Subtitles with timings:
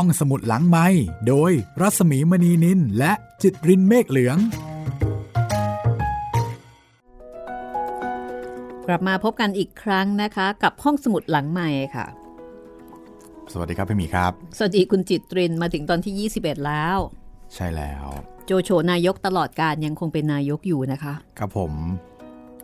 [0.00, 0.86] ห้องสมุดหลังไม้
[1.28, 4.38] โดยรัสมีมณีนินและจิตรินเมฆเหลือง
[8.86, 12.06] กลับมาพบกันอีกครั้งนะคะ กับห้องสมุดหลังใหม่ค่ะ
[13.52, 16.98] สวัสดีครับพี่หมีครับ สวัสดีคุณจิตรินมาถึงตอนที่ 21 แล้ว
[17.54, 18.06] ใช่แล้ว
[18.46, 21.72] โจโฉนายกตลอดการยังคงเป็นนายกอยู่นะคะ ครับผม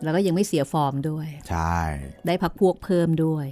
[0.03, 1.77] แล้วก็ยังไม่เสียฟอร์มด้วย ใช่
[2.27, 3.47] ได้พักพวกเพิ่มด้วย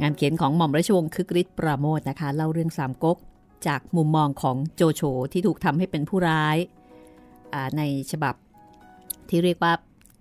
[0.00, 3.18] งานเขียนของหม่อมราชวงศ์คึกฤทธิ์ปราโมทนะคะ เล่าเรื่องสามก๊ก
[3.66, 6.56] จากมุมมองของโจโฉที่ถูกทำให้เป็นผู้ร้าย
[7.52, 8.34] อ่าในฉบับ
[9.28, 9.72] ที่เรียกว่า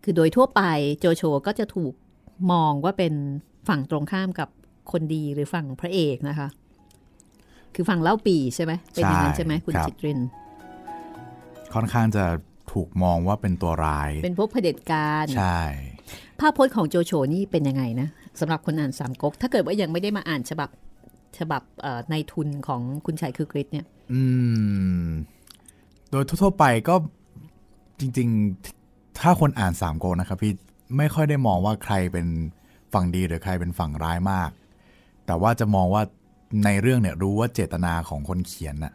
[0.04, 0.62] คือโดยทั่วไป
[1.00, 1.94] โจโฉก็จะถูก
[2.52, 3.14] มองว่าเป็น
[3.68, 4.50] ฝั่งตรงข้ามกับ
[4.92, 6.48] คนดีหรือฝั่งพระเอกนะคะ
[7.76, 10.20] คือฝั่งเล่าปีใช่ไหมเป็นอย่างนั้นใช่ไหมคุณจิตริน
[11.74, 12.26] ค่อนข้างจะ
[12.72, 15.62] ถูกมองว่าเป็นตัวร้าย เป็นพวกเผด็จการ ใช่
[16.40, 18.08] ภาพพจน์ของโจโฉนี่เป็นยังไงนะ
[18.42, 20.70] สำหรับคนอ่านสามก๊กถ้าเกิดว่ายังไม่ได้มาอ่านฉบับ
[21.40, 24.22] ฉบับเอ่อในทุนของคุณชัยคือกริชเนี่ย อื
[25.06, 25.08] ม
[26.12, 26.96] โดยทั่วๆไปก็
[28.00, 28.30] จริง
[28.74, 30.54] ๆ ถ้าคนอ่านสามโกกนะครับพี่
[30.98, 32.28] ไม่ค่อยได้มองว่าใครเป็น
[32.94, 34.50] ฝั่งดีหรือใครเป็นฝั่งร้ายมาก
[35.26, 36.04] แต่ว่าจะมองว่า
[36.66, 38.94] ในเรื่องเนี่ยรู้ว่าเจตนาของคนเขียนน่ะ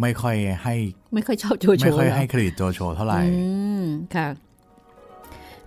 [0.00, 0.74] ไม่ค่อยให้
[1.14, 3.28] ไม่ค่อยชอบโจโฉไม่ค่อยเหรอให้เครดิตโจโฉเท่าไหร่อื
[3.80, 3.82] ม
[4.14, 4.26] ค่ะ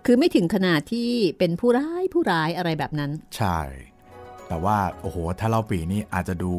[0.05, 3.59] คือไม่ถึงขนาดที่เป็นผู้ร้ายผู้ร้ายอะไรแบบนั้น ใช่
[4.47, 6.53] แต่ว่าโอ้โห ถ้าเล่าปีนี่อาจจะดู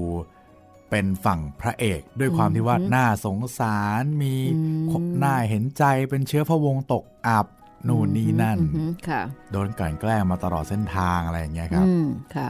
[0.91, 4.61] เป็นฝั่งพระเอกด้วยความที่ว่าน่าสงสารมีอื
[5.05, 7.47] มน่าเห็นใจเป็นเชื้อพระวงศ์ตกอับ
[7.89, 9.23] นู่นนี่นั่นอือหือค่ะ
[9.53, 12.07] โดนกลั่นแกล้งมาตลอดเส้นทางอะไรอย่างเงี้ยครับอืม
[12.37, 12.49] ค่ะ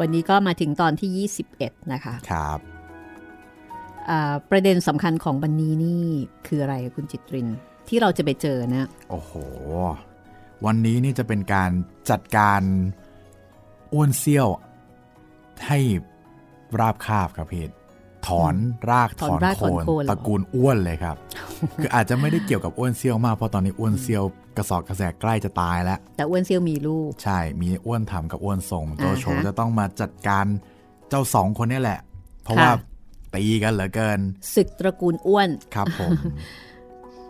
[0.00, 2.58] วันนี้ก็มาถึงตอนที่ 21 นะคะ ครับ
[4.10, 6.02] อ่าประเด็นสำคัญของวันนี้นี่
[6.46, 7.48] คืออะไรคุณจิตริน
[7.90, 9.32] ที่เราจะไปเจอนะโอ้โห
[10.66, 11.70] วันนี้นี่จะเป็นการ
[12.10, 12.60] จัดการ
[13.92, 14.48] อ้วนเซี่ยว
[15.66, 15.78] ให้
[16.80, 17.64] ราบคาบครับพี่
[18.26, 18.54] ถอน
[18.90, 21.16] รากถถอนอนรากโคถอนนโคนเหรอตระกูลอ้วนเลยครับ
[21.80, 24.24] คืออาจจะไม่ได้เกี่ยวกับอ้วนเซี่ยวมากเพราะตอนนี้อ้วนเซี่ยว
[24.56, 30.46] กระสอบกระแสใกล้จะตายแล้ว แต่อ้วนเซียวมีลูก ใช่ มีอ้วนทำกับอ้วนส่งโจโฉอ่าฮะจะต้องมาจัดการ
[31.08, 32.00] เจ้าสองคนนี่แหละ
[32.44, 32.72] เพราะค่ะว่า
[33.34, 34.20] ตีกันเหลือเกิน
[34.54, 36.10] ศึกตระกูลอ้วนครับผม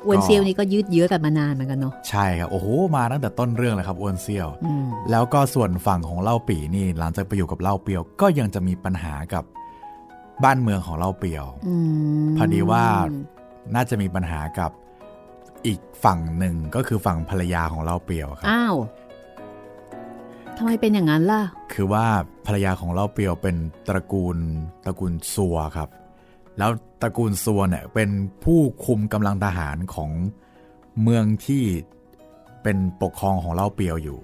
[0.06, 2.66] อ้วนเซียวนี่ก็ยืดเยื้อกันมานานเหมือนกันเนาะใช่ครับโอ้โห
[2.96, 9.44] มาตั้งแต่ต้นเรื่องเลยครับอ้วนเซี่ยวอืมแล้วก็ส่วนฝั่งของเล่าปี่นี่หลังจากไปอยู่กับเล่าเปียว ก็ยังจะมีปัญหากับ
[10.44, 11.74] บ้านเมืองของเล่าเปียวอื
[12.26, 12.84] มพอดีว่า
[13.74, 14.70] น่าจะมีปัญหากับ
[15.66, 18.76] อีกฝั่งหนึ่งก็คือฝั่งภรรยาของเล่าเปียวครับอ้าว
[20.56, 22.06] ทำไมเป็นอย่างนั้นล่ะ คือว่า
[22.46, 23.56] ภรรยาของเล่าเปียวเป็น
[23.88, 24.36] ตระกูล
[24.84, 25.88] ตระกูลซัวครับ
[26.58, 26.70] แล้ว
[27.02, 28.10] ตระกูลซัวเนี่ยเป็น
[28.44, 30.10] ผู้คุมกำลังทหารของ
[31.02, 31.64] เมืองที่
[32.62, 34.18] เป็นปกครองของเล่าเปียวอยู่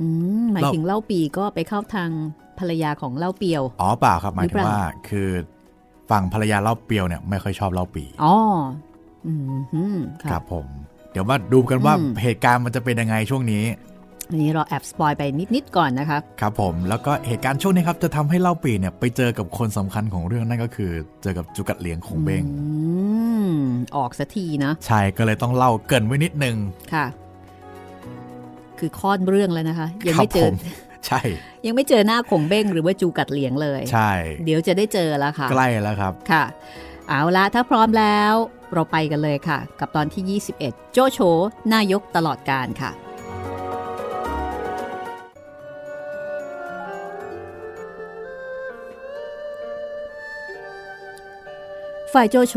[0.00, 0.06] อื
[0.42, 2.10] มหมายเราถึงเล่าปีก็ไปเข้าทาง
[2.58, 5.28] ภรรยาของเล่าเปียว อ๋อเปล่าครับหมายหรือถึเปงล่าว่าคือ
[6.10, 8.34] ฝั่งภรรยาเล่าเปียวเนี่ยไม่ค่อยชอบเล่าปีอ๋อ
[9.26, 9.42] อืม
[9.72, 9.98] ฮึม
[10.30, 10.66] ครับผม
[11.12, 13.64] เดี๋ยวมาดูกันว่าอืมเหตุการณ์มันจะเป็นยังไงช่วงนี้
[14.32, 15.22] อันนี้เราแอบสปอยไป
[15.54, 20.90] นิด ๆ ก่อนนะคะครับผมแล้วก็เหตุการณ์ช่วงนี้ครับ จะทำให้เล่าปีเนี่ยไปเจอกับคนสำคัญของเรื่องนั่นก็คือ
[21.22, 22.64] เจอกับจุกัดเหลียงของเบงอื
[23.46, 23.52] ม
[23.96, 26.56] ออกสักทีนะ ใช่ก็เลยต้องเล่าเกรินไว้นิดนึง
[26.94, 27.06] ค่ะ
[28.78, 30.54] คือค้อนเรื่องแล้วนะคะ ยังไม่เจคอรับผม
[31.06, 31.20] ใช่
[31.66, 34.10] ยังไม่เจอหน้าขงเบ้งหรือว่าจูกัดเหลียงเลย ใช่
[34.44, 36.44] เดี๋ยวจะได้เจอแล้วค่ะ ใกล้แล้วครับค่ะ
[37.08, 38.34] เอาละถ้าพร้อมแล้ว
[38.72, 41.18] เราไปกันเลยค่ะ กับตอนที่ 21 โจโฉ
[41.74, 42.90] นายกตลอดการค่ะ
[52.12, 52.56] ฝ่ายโจโฉ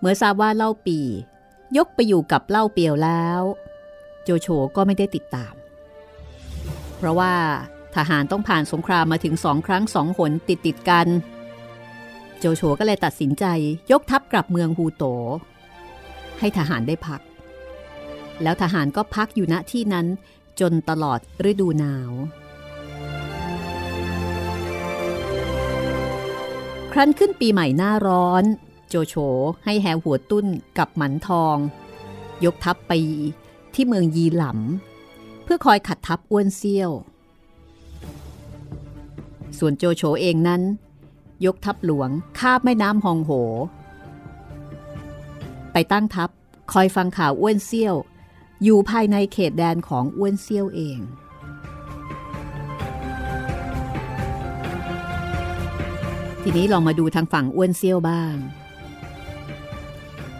[0.00, 0.98] เมื่อทราบว่าเล่าปี
[1.76, 3.42] ยกไปอยู่กับเล่าเปียวแล้ว
[4.24, 5.54] โจโฉก็ไม่ได้ติดตาม
[6.96, 7.34] เพราะว่า
[7.96, 11.06] ทหารต้องผ่านสงครามมาถึงสองครั้งสองหนติดติดกัน
[12.38, 13.44] โจโฉก็เลยตัดสินใจ
[13.90, 15.04] ยกทัพกลับเมืองฮูโต
[16.38, 17.20] ให้ทหารได้พัก
[18.42, 20.06] แล้วทหารก็พักอยู่ณที่นั้น
[20.60, 21.18] จนตลอด
[21.50, 22.12] ฤดูหนาว
[26.92, 28.44] ครั้นขึ้นปีใหม่หน้าร้อน
[28.90, 29.14] โจโฉ
[29.64, 30.46] ให้แฮหัวตุ้น
[30.78, 31.56] กับหมันทอง
[32.44, 32.92] ยกทัพไป
[33.74, 36.90] ที่เมืองยีหลำเพื่อคอยขัดทัพอ้วนเซี่ยว
[39.58, 40.62] ส่วนโจโฉเองนั้น
[41.44, 42.08] ยกทัพหลวง
[42.38, 43.32] คาบแม่น้ำฮองโห
[45.72, 46.30] ไปตั้งทัพ
[46.72, 47.94] คอยฟังข่าวอ้วนเซี่ยว
[48.62, 50.98] อยู่ภายในเขตแดนของอ้วนเซี่ยวเอง
[56.42, 58.34] ทีนี้ลองมาดูทางฝั่งอ้วนเซี่ยวบ้าง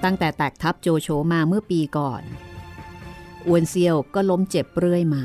[0.04, 2.22] ตั้งแต่แตกทัพโจโฉมาเมื่อปีก่อน
[3.46, 5.24] อ้วนเซียวก็ล้มเจ็บเรื่อยมา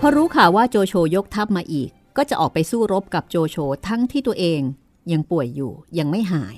[0.00, 3.56] พอรู้ข่าวว่าโจโฉยกทัพมาอีก ก็จะออกไปสู้รบกับโจโฉ
[3.88, 4.60] ทั้งที่ตัวเอง
[5.12, 6.56] ยังป่วยอยู่ยังไม่หาย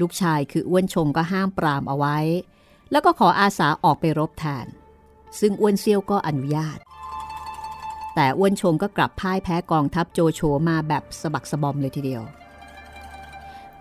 [0.00, 2.18] ลูกชายคืออ้วนชงก็ห้ามปรามเอาไว้
[2.90, 4.66] แล้วก็ขออาสาออกไปรบแทน
[5.40, 6.78] ซึ่งอ้วนเซียวก็อนุญาต
[8.14, 12.22] แต่อ้วนชงก็กลับพ่ายแพ้กองทัพโจโฉมาแบบสะบักสะบอมเลยทีเดียว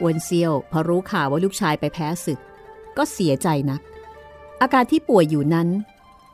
[0.01, 2.39] อ้วนเซียวพอรู้ข่าวว่าลูกชายไปแพ้ศึก
[2.97, 3.81] ก็เสียใจนัก
[4.61, 5.67] อาการที่ป่วยอยู่นั้น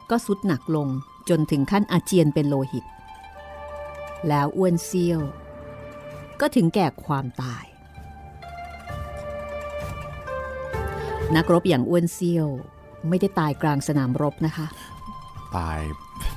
[0.09, 0.87] ก็สุดหนักลง
[1.29, 2.85] จนถึงขั้นอาเจียนเป็นโลหิต
[4.27, 5.21] แล้วอ้วนเซียว
[6.41, 7.65] ก็ถึงแก่ความตาย
[11.35, 12.47] นักรบอย่างอ้วนเซียว
[13.09, 14.67] ไม่ได้ตายกลางสนามรบนะคะ
[15.57, 15.79] ตาย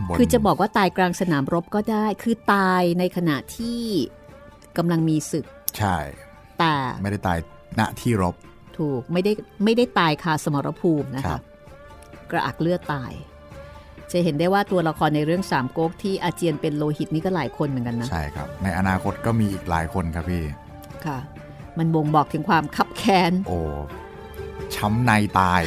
[0.06, 3.82] บนคือจะบอกว่าตายกลางสนามรบก็ได้ คือตายในขณะที่
[4.76, 5.46] กำลังมีศึก
[5.78, 5.96] ใช่
[6.58, 7.38] แต่ไม่ได้ตาย
[7.80, 8.34] ณที่รบ
[8.78, 9.32] ถูกไม่ได้
[9.64, 11.40] ไม่ได้ตายคาสมรภูมินะครัคะบ
[12.30, 13.12] กระอักเลือดตาย
[14.12, 20.44] จะเห็นได้ว่าตัวละครในเรื่องสามก๊กที่อาเจียนเป็นโลหิตนี่ก็หลายคนเหมือนกันนะ ใช่ครับ ในอนาคตก็มีอีกหลายคนครับพี่
[21.06, 21.18] ค่ะ
[21.78, 23.58] มันบ่งบอกถึงความขับแค้นโอ้
[24.74, 25.62] ช้ำในตาย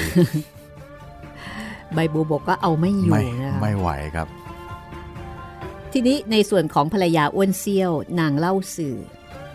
[1.93, 4.27] ใบบัวบกก็เอาไม่อยู่ไม่นะคะไม่ไหวครับ
[5.91, 8.97] ทีนี้ในส่วนของภรรยาอ้วนเซี่ยวนางเล่าสื่อ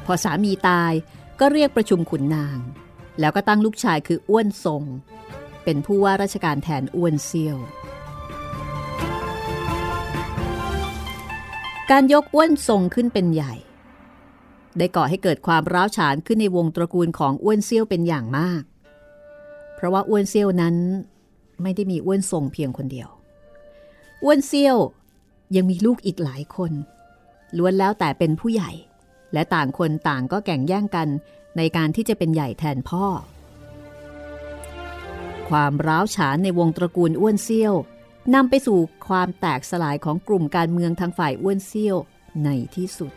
[0.06, 0.92] พอสามีตาย
[1.40, 2.58] ก็เรียกประชุมขุนนาง
[3.20, 4.82] แล้วก็ตั้งลูกชายคืออ้วนทรง
[5.64, 7.56] เป็นผู้ว่าราชการแทนอ้วนเซี่ยว
[11.90, 13.54] การยกอ้วนทรงขึ้นเป็นใหญ่
[14.78, 18.62] ได้ก่อให้เกิดความร้าวฉานขึ้นในวงตระกูลของอ้วนเซี่ยวเป็นอย่างมาก
[19.74, 20.76] เพราะว่าอ้วนเซี่ยวนั้น
[21.62, 23.08] ไม่ได้มีอ้วนทรงเพียงคนเดียว
[24.24, 24.76] อ้วนเซี่ยว
[25.56, 26.72] ยังมีลูกอีกหลายคน
[27.58, 28.70] ล้วนแล้วแต่เป็นผู้ใหญ่
[29.32, 31.08] และต่างคนต่างก็แข่งแย่งกัน
[31.56, 33.06] ในการที่จะเป็นใหญ่แทนพ่อ
[35.50, 37.74] ความร้าวฉานในวงตระกูลอ้วนเซี่ยว
[38.34, 38.78] นำไปสู่
[39.08, 41.96] ความแตกสลายของกลุ่มการเมืองทางฝ่ายอ้วนเซี่ยว
[42.44, 43.12] ในที่สุด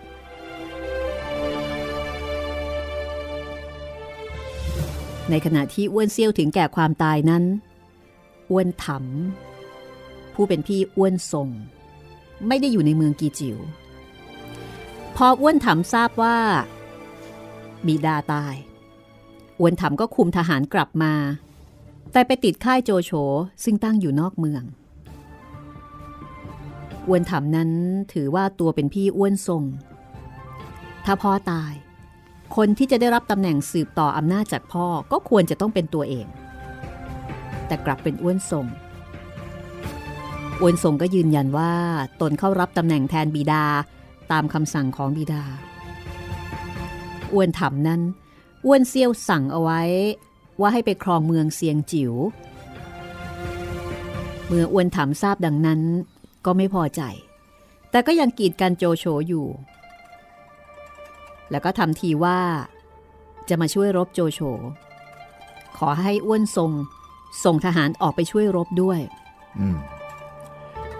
[5.29, 7.43] ในขณะที่อ้วนเซี่ยวถึงแก่ความตายนั้น
[8.51, 11.49] อ้วนถำผู้เป็นพี่อ้วนทรง
[12.47, 13.57] ไม่ได้อยู่ในเมืองกีจิว
[15.15, 16.37] พออ้วนถำทราบว่า
[17.87, 18.55] บิดาตาย
[19.59, 21.13] อ้วนถำก็คุมทหารกลับมา
[22.11, 23.11] แต่ไปติดค่ายโจโฉ
[23.63, 24.63] ซึ่งตั้งอยู่นอกเมือง
[27.07, 27.71] อ้วนถำนั้น
[28.13, 29.63] ถือว่าตัวเป็นพี่อ้วนทรง
[31.05, 31.73] ถ้าพ่อตาย
[32.55, 36.27] คนที่จะได้รับตำแหน่งสืบต่ออำนาจจากพ่อก็ควรจะต้องเป็นตัวเอง
[37.67, 38.65] แต่กลับเป็นอ้วนทรง
[40.61, 41.73] อ้วนทรงก็ยืนยันว่า
[42.21, 43.65] ตนเข้ารับตำแหน่งแทนบิดา
[44.31, 45.43] ตามคำสั่งของบิดา
[47.33, 48.01] อ้วนถามนั้น
[48.65, 49.81] อ้วนเซียวสั่งเอาไว้
[50.59, 52.13] ว่าให้ไปครองเมืองเซียงจิว๋ว
[54.47, 55.81] เมื่ออ้วนถามทราบดังนั้น
[56.45, 57.01] ก็ไม่พอใจ
[57.91, 59.47] แต่ก็ยังกีดกันโจโฉอยู่
[61.51, 62.39] แล้วก็ทำทีว่า
[63.49, 64.39] จะมาช่วยรบโจโฉ
[65.77, 66.71] ขอให้อ้วนทรง
[67.43, 68.99] ส่งทหารออกไปช่วยรบด้วย
[69.59, 69.77] อืม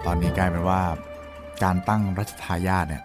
[0.04, 0.82] ตอนนี้กลายเป็นว่า
[1.62, 3.02] การตั้งรัชทายาทเนี่ย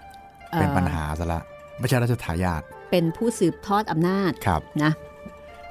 [0.52, 1.42] เอ่อเป็นปัญหาซะละ
[1.80, 2.62] ไม่ใช่รัชทายาท
[2.92, 4.92] เป็นผู้สืบทอดอำนาจครับนะ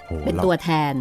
[0.06, 0.94] โอ้เป็นแล้วตัวแทน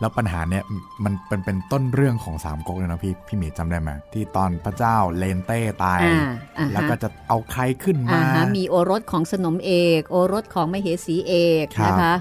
[0.00, 0.64] แล้วปัญหาเนี่ย
[1.04, 6.28] มันเป็นเป็นต้นเรื่องของสามก๊กเลยนะพี่พี่หมีจำได้ไหมที่ตอนพระเจ้าเลนเต้ตายอ่า
[6.58, 12.14] อ่าฮะแล้วก็จะเอาใครขึ้นอ่ามาฮะมีโอรสของสนมเอก โอรสของมเหสีเอกครับนะคะ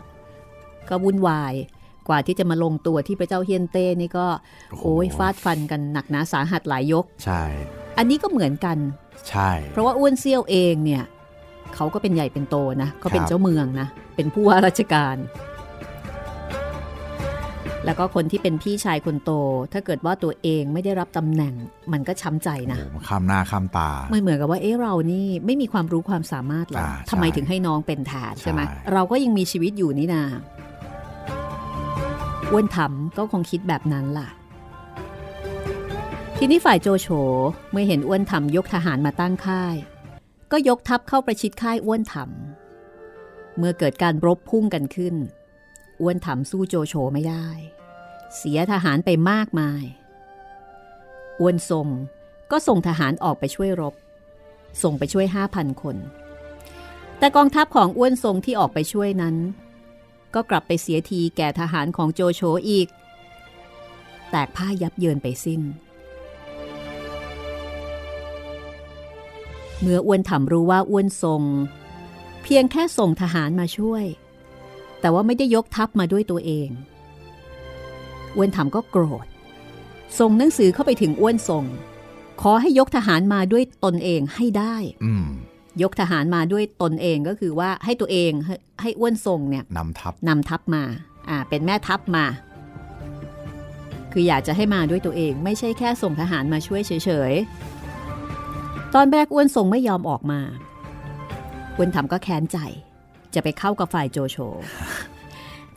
[0.89, 1.53] ก็วุ่นวาย
[2.07, 4.27] กว่าที่จะมาลงตัวที่พระเจ้าเฮียนเต้นี่ก็
[4.81, 7.41] โอ้ยฟาดฟันกันหนักหนาสาหัสหลายยก ใช่
[7.97, 8.77] อันนี้ก็เหมือนกัน
[9.29, 11.03] ใช่ เพราะว่าอ้วนเซี่ยวเองเนี่ย
[11.75, 15.17] เขาก็เป็นใหญ่เป็นโตนะเขาเป็นครับเจ้าเมืองนะ เป็นผู้ว่าราชการ
[17.85, 19.31] แล้วก็คนที่เป็นพี่ชายคนโต
[19.73, 21.53] ถ้าเกิดว่าตัวเองไม่ได้รับตำแหน่ง
[21.93, 30.23] มันก็ช้ำใจนะโอ้โหข้ามหน้าข้ามตามันเหมือนกับว่าเอ๊ะเรานี่ไม่มีความรู้ความสามารถหรออ่าทำไมใช่ถึงให้น้องเป็นแทนใช่ไหมใช่เราก็ยังมีชีวิตอยู่นี่นา
[32.51, 34.29] อ้วนถำก็คงคิดแบบนั้นล่ะ
[36.39, 37.07] ทีนี้ฝ่ายโจโฉ
[37.71, 39.75] เมื่อเห็นอ้วนถำยกทหารมาตั้งค่าย
[40.51, 45.15] ก็ยกทัพเข้าประชิดค่ายอ้วนถำเมื่อเกิดการรบพุ่งกันขึ้น
[46.01, 47.47] อ้วนถำสู้โจโฉไม่ได้
[48.37, 49.83] เสียทหารไปมากมาย
[51.39, 51.87] อ้วนทรง
[52.51, 53.93] ก็ส่งทหารออกไปช่วยรบ
[54.83, 55.25] ส่งไปช่วย
[55.55, 55.97] 5,000คน
[57.17, 59.35] แต่กองทัพของอ้วนทรงที่ออกไปช่วยนั้น
[60.35, 62.87] ก็กลับไปเสียทีแก่ทหารของโจโฉอีก
[64.31, 65.63] แตกผ้ายับเยินไปสิ้น
[69.81, 71.41] เมื่ออ้วนถามรู้ว่าอ้วนทรง
[72.43, 74.05] เพียงแค่ส่งทหารมาช่วย
[75.01, 76.69] แต่ว่าไม่ได้ยกทัพมาด้วยตัวเอง
[78.35, 79.25] อ้วนถามก็โกรธ
[80.19, 81.65] ส่งหนังสือเข้าไปถึงอ้วนทรง
[82.41, 85.27] ขอให้ยกทหารมาด้วยตนเองให้ได้อืม
[85.83, 90.83] ยกทหารมาด้วยตนเองก็คือว่าให้ตัวเองให้ให้อ้วนทรงเนี่ยนำทัพนำทัพมา
[91.29, 92.25] อ่าเป็นแม่ทัพมา
[94.11, 96.91] คืออยากจะให้มาด้วยตัวเอง ไม่ใช่แค่ส่งทหารมาช่วยเฉ
[97.31, 97.74] ยๆ
[98.95, 100.39] ตอนแรกอ้วนทรงไม่ยอมออกมา
[101.77, 102.57] อ้วนทำก็แค้นใจ
[103.33, 104.37] จะไปเข้ากับฝ่ายโจโฉ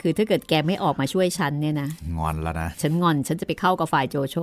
[0.01, 4.37] คือถ้าเกิดแกไม่ออกมาช่วยฉันเนี่ยนะ งอนแล้วนะ ฉันงอนฉันจะไปเข้ากับฝ่ายโจโฉ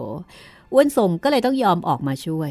[0.73, 2.51] อ้วนทรงก็เลยต้องยอมออกมาช่วย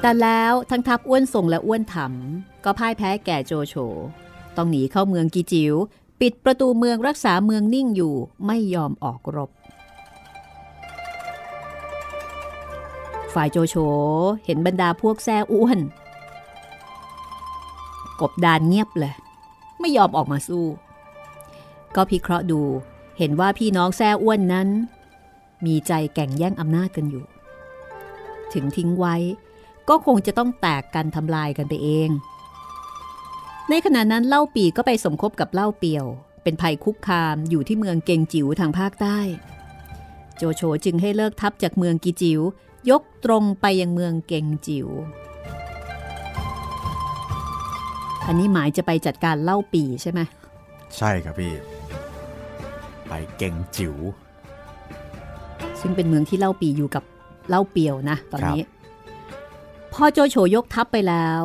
[0.00, 3.74] แต่แล้วทั้งทัพอ้วนทรงและอ้วนถำก็พ่ายแพ้แก่โจโฉ
[4.56, 5.74] ต้องหนีเข้าเมืองกีจิว๋ว
[6.20, 8.14] ปิดประตูเมืองรักษาเมืองนิ่งอยู่
[8.46, 9.50] ไม่ยอมออกรบ
[13.34, 13.76] ฝ่ายโจโฉ
[14.44, 15.78] เห็นบรรดาพวกแซ่อ้วน
[18.20, 19.14] กบดานเงียบเลย
[19.80, 20.66] ไม่ยอมออกมาสู้
[21.94, 22.60] ก็พิเคราะห์ดู
[23.18, 24.68] เห็นว่าพี่น้องแซ่อ้วนนั้น
[25.66, 27.24] มีใจแก่งแย่งอำนาจกันอยู่
[28.52, 29.16] ถึงทิ้งไว้
[29.88, 32.10] ก็คงจะต้องแตกกันทำลายกันไปเอง
[33.70, 36.06] ในขณะนั้นเล่าปีก็ไปสมคบกับเล่าเปียว
[36.42, 39.18] เป็นภัยคุกคามอยู่ที่เมืองเกงจิ๋วทางภาคใต้
[40.36, 42.40] โจโฉจึงให้เลิกทัพจากเมืองกีจิ๋ว
[42.90, 44.88] ยกตรงไปยังเมืองเกงจิ๋ว
[48.26, 50.20] อันนี้หมายจะไปจัดการเล่าปีใช่ไหม
[50.96, 51.52] ใช่ครับพี่
[53.08, 53.94] ไปเก่งจิ๋ว
[55.80, 57.04] ซึ่งเป็นเมืองที่เล่าปีอยู่กับ
[57.48, 58.62] เล่าเปียวนะ ตอนนี้
[59.92, 61.42] พอโจโฉยกทัพไปแล้ว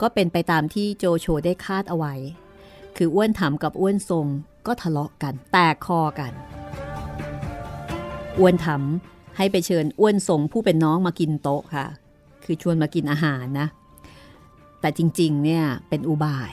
[0.00, 2.14] ก็เป็นไปตามที่โจโฉได้คาดเอาไว้
[2.96, 4.26] คืออ้วนถามกับอ้วนทรง
[4.66, 6.32] ก็ทะเลาะกันแตกคอกัน
[8.38, 8.82] อ้วนถาม
[9.36, 11.86] ให้ไปเชิญอ้วนทรงผู้เป็นน้องมากินโต๊ะค่ะ
[12.44, 13.68] คือชวนมากินอาหารนะ
[14.80, 16.52] แต่จริงๆ เนี่ยเป็นอุบาย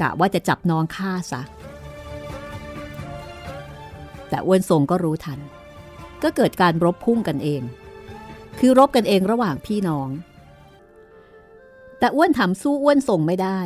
[0.00, 1.42] กะว่าจะจับน้องฆ่าซะ
[4.28, 5.40] แต่อ้วนทรงก็รู้ทัน
[6.22, 7.62] ก็เกิดการรบพุ่งกันเอง
[8.58, 10.08] คือรบกันเองระหว่างพี่น้อง
[11.98, 13.60] แต่อ้วนถามสู้อ้วนส่งไม่ได้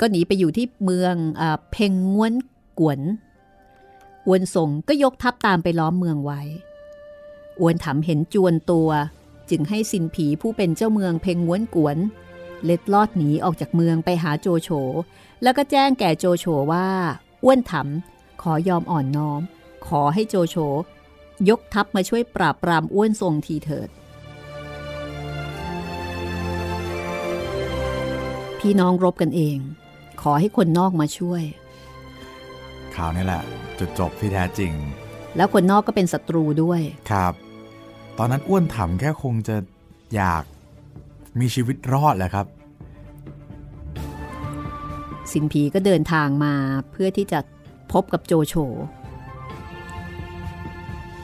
[0.00, 2.34] ก็หนีไปอยู่ที่เมืองอเพ่งง้วน
[2.78, 3.00] กวน
[4.26, 6.42] อ้วนส่งก็ยกทัพตามไปล้อมเมืองไว้
[7.60, 8.90] อ้วนถามเห็นจวนตัว
[9.50, 11.96] จึงให้สินผีผู้เป็นเจ้าเมืองเพงงวนกวน
[12.64, 14.70] เล็ดลอดหนีออกจากเมืองไปหาโจโฉ
[15.42, 16.88] แล้วก็แจ้งแก่โจโฉว่า
[17.44, 17.88] อ้วนถาม
[18.42, 19.40] ขอยอมอ่อนน้อม
[19.86, 20.56] ขอให้โจโฉ
[21.48, 23.88] ยกทัพมาช่วยปราบปรามอ้วนทรงทีเถิด
[28.58, 29.58] พี่น้องรบกันเอง
[30.22, 31.42] ขอให้คนนอกมาช่วย
[32.94, 33.42] ข่าวนี้แหละ
[33.78, 34.72] จุดจบที่แท้จริง
[35.36, 37.34] แล้วคนนอกก็เป็นศัตรูด้วยครับ
[38.18, 39.56] ตอนนั้นอ้วนถามแค่คงจะ
[40.14, 40.44] อยาก
[41.40, 42.46] มีชีวิตรอดแหละครับ
[45.32, 46.54] สินผีก็เดินทางมา
[46.90, 47.40] เพื่อที่จะ
[47.92, 48.54] พบกับโจโฉ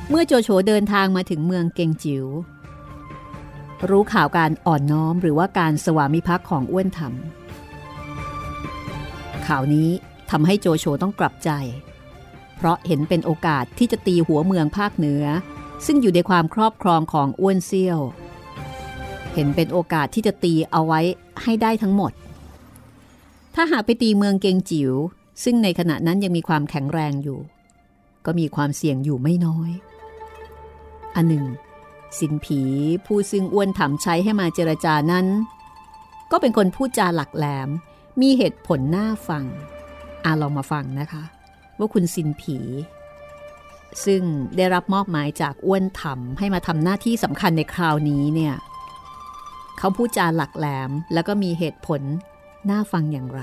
[0.09, 2.27] เมื่อโจโฉเดินทางมาถึงเมืองเกงจิว๋ว
[3.91, 7.13] รู้ข่าวการอ่อนน้อมหรือว่าการสวามิภักดิ์ของอ้วนธรรม
[9.47, 9.89] ข่าวนี้
[10.31, 11.51] ทำให้โจโฉต้องกลับใจ
[12.57, 15.25] เพราะเห็นเป็นโอกาสที่จะตีหัวเมืองภาคเหนือ
[15.87, 18.01] ซึ่งอยู่ในความครอบครองของอ้วนเซี่ยว
[19.35, 21.01] เห็นเป็นโอกาสที่จะตีเอาไว้
[21.43, 22.13] ให้ได้ทั้งหมด
[23.55, 24.93] ถ้าหากไปตีเมืองเกงจิ๋ว
[25.45, 27.41] ซึ่งในขณะนั้นยังมีความแข็งแรงอยู่
[28.27, 29.71] ก็มีความเสี่ยงอยู่ไม่น้อย
[31.15, 31.47] อันหนึ่ง
[32.19, 32.61] สินผี
[33.07, 35.27] ผู้ซึ่งอ้วนถามใช้ให้มาเจรจานั้น
[36.31, 37.69] ก็เป็นคนพูดจาหลักแหลม
[38.21, 39.45] มีเหตุผลน่าฟัง
[40.25, 41.23] อาลองมาฟังนะคะ
[41.79, 42.59] ว่าคุณสินผี
[44.05, 44.23] ซึ่ง
[44.57, 48.55] ได้รับมอบหมายจากอ้วนถามให้มาทำหน้าที่สำคัญในคราวนี้เนี่ย
[49.79, 52.03] เขาพูดจาหลักแหลมแล้วก็มีเหตุผล
[52.71, 53.41] น่าฟังอย่างไร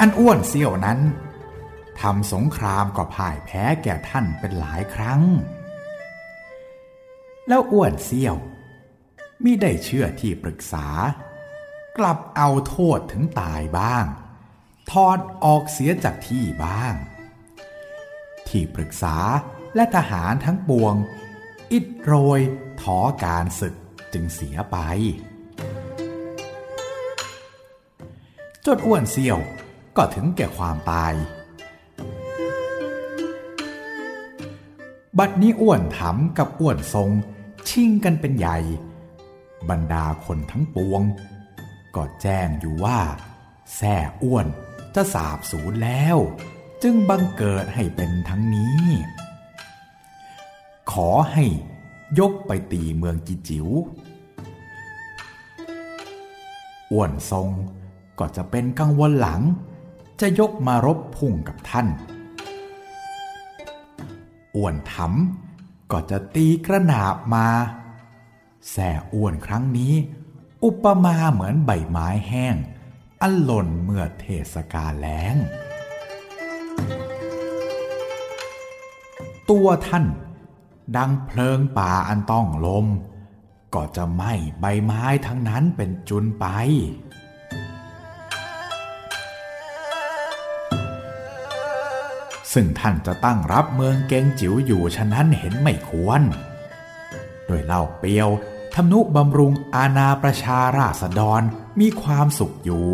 [0.00, 0.98] อันอ้วนเซี่ยวนั้น
[2.00, 5.22] ทำสงครามก็พ่ายแพ้แก่ท่านเป็นหลายครั้ง
[7.48, 8.36] แล้วอ้วนเซี่ยว
[9.44, 10.86] มิได้เชื่อที่ปรึกษา
[11.98, 14.04] กลับเอาโทษถึงตายบ้าง
[14.90, 16.94] ทอดออกเสียจากที่บ้าง
[18.48, 19.16] ที่ปรึกษา
[19.74, 20.94] และทหารทั้งปวง
[21.72, 22.40] อิดโรย
[22.82, 23.74] ถอการศึก
[24.12, 24.76] จึงเสียไป
[28.66, 29.38] จนอ้วนเซี่ยว
[29.96, 31.12] ก็ถึงแก่ความตาย
[35.18, 37.10] บัดนี้อ้วนถามกับอ้วนทรง
[37.68, 38.58] ชิงกันเป็นใหญ่
[39.68, 41.02] บรรดาคนทั้งปวง
[41.96, 43.00] ก็แจ้งอยู่ว่า
[43.76, 44.46] แซ่อ้วน
[44.94, 46.16] จะสาบสูญแล้ว
[46.82, 48.82] จึงบังเกิดให้เป็นทั้งนี้
[50.92, 51.44] ขอให้
[52.18, 53.68] ยกไปตีเมืองจิจิว๋ว
[56.92, 57.48] อ้วนทรง
[58.18, 59.42] ก็จะเป็นกังวลหลัง
[60.20, 61.86] จะยกมารบพุ่งกับท่าน
[64.56, 67.46] อ้วนถำก็จะตีกระหนาบมา
[68.70, 69.94] แส่อ้วนครั้งนี้
[70.64, 72.56] อุปมาเหมือนใบไม้แห้ง
[73.24, 75.36] อันหล่นเมื่อเทศกาลแล้ง
[79.50, 80.04] ตัวท่าน
[80.96, 82.86] ดังเพลิงป่าอันต้องลม
[83.74, 86.46] ก็จะไหม้ใบไม้ทั้งนั้นเป็นจุนไป
[92.52, 96.22] ซึ่งท่านจะตั้งรับเมืองเกงจิ๋วอยู่ฉะนั้นเห็นไม่ควร
[97.46, 98.28] โดยเล่าเปียว
[98.74, 101.42] ทำนุบำรุงอาณาประชาราษฎร
[101.80, 102.86] มีความสุขอยู่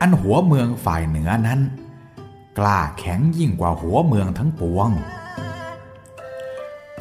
[0.00, 1.60] อันหัวเมืองฝ่ายเหนือนั้น
[2.58, 4.90] กล้าแข็งยิ่งกว่าหัวเมืองทั้งปวง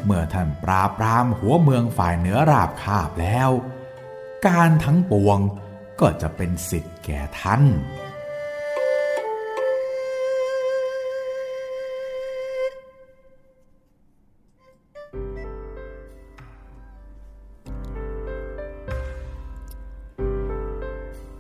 [0.06, 3.50] เมื่อท่านปราบปรามหัวเมืองฝ่ายเหนือราบคาบแล้ว
[4.48, 5.40] การทั้งปวง
[6.00, 7.64] ก็จะเป็นสิทธิ์แก่ท่าน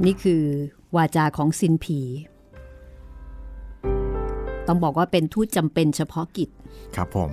[0.05, 0.43] นี่คือ
[0.95, 1.99] วาจาของซินผี
[4.67, 6.49] ต้องบอกว่าเป็นทูตจำเป็นเฉพาะกิจ
[6.95, 7.31] ครับผม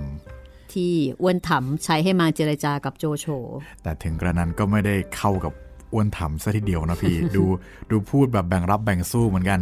[0.73, 3.25] ที่อ้วนถำใช้ให้มาเจรจากับโจโฉ
[3.83, 5.53] แต่ถึงกระนั้นก็ไม่ได้เข้ากับ
[5.93, 7.43] อ้วนถำซะทีเดียวนะพี่ ดู
[7.91, 9.59] ดูพูดแบบแบ่งรับแบ่งสู้เหมือนกัน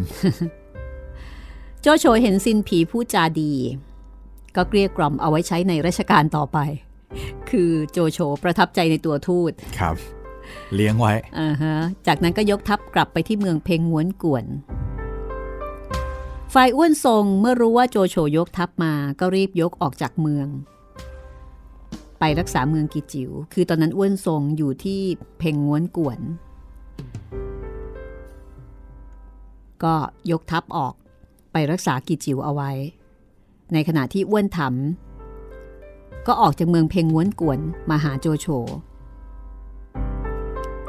[1.81, 3.51] โจโฉเห็นซินผีพูดจาดี
[4.55, 6.57] ก็เกลี้ยกล่อมเอาไว้ใช้ในราชการต่อไป
[7.49, 9.95] คือโจโฉประทับใจในตัวทูตครับ
[10.75, 11.75] เลี้ยงไว้อ่าฮะ
[12.07, 14.45] จากนั้นก็ยกทัพกลับไปที่เมืองเพงงวนกวน
[16.53, 20.47] ฝ่ายอ้วนทรงเมื่อรู้ว่าโจโฉยกทัพมาก็รีบยกออกจากเมือง
[22.19, 25.01] ไปรักษาเมืองกีจิว๋วคือตอนนั้นอ้วนทรงอยู่ที่
[25.39, 26.19] เพงงวนกวน
[29.83, 29.95] ก็
[30.31, 30.93] ยกทัพออก
[31.51, 32.71] ไปรักษากีจิ๋วเอาไว้
[33.73, 38.47] ในขณะที่อ้วนถำก็ออกจากเมืองเพงงวนกวนมาหาโจโฉ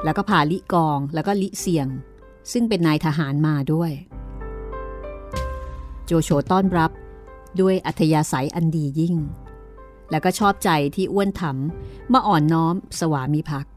[0.05, 1.89] แล้วก็พาลิกองแล้วก็ลิเซียง
[2.53, 3.93] ซึ่งเป็นนายทหารมาด้วย
[6.07, 6.91] โจโฉต้อนรับ
[7.61, 9.15] ด้วยอัธยาศัยอันดียิ่ง
[10.11, 13.73] แล้วก็ชอบใจที่อ้วนถำมาอ่อนน้อมสวามิภักดิ์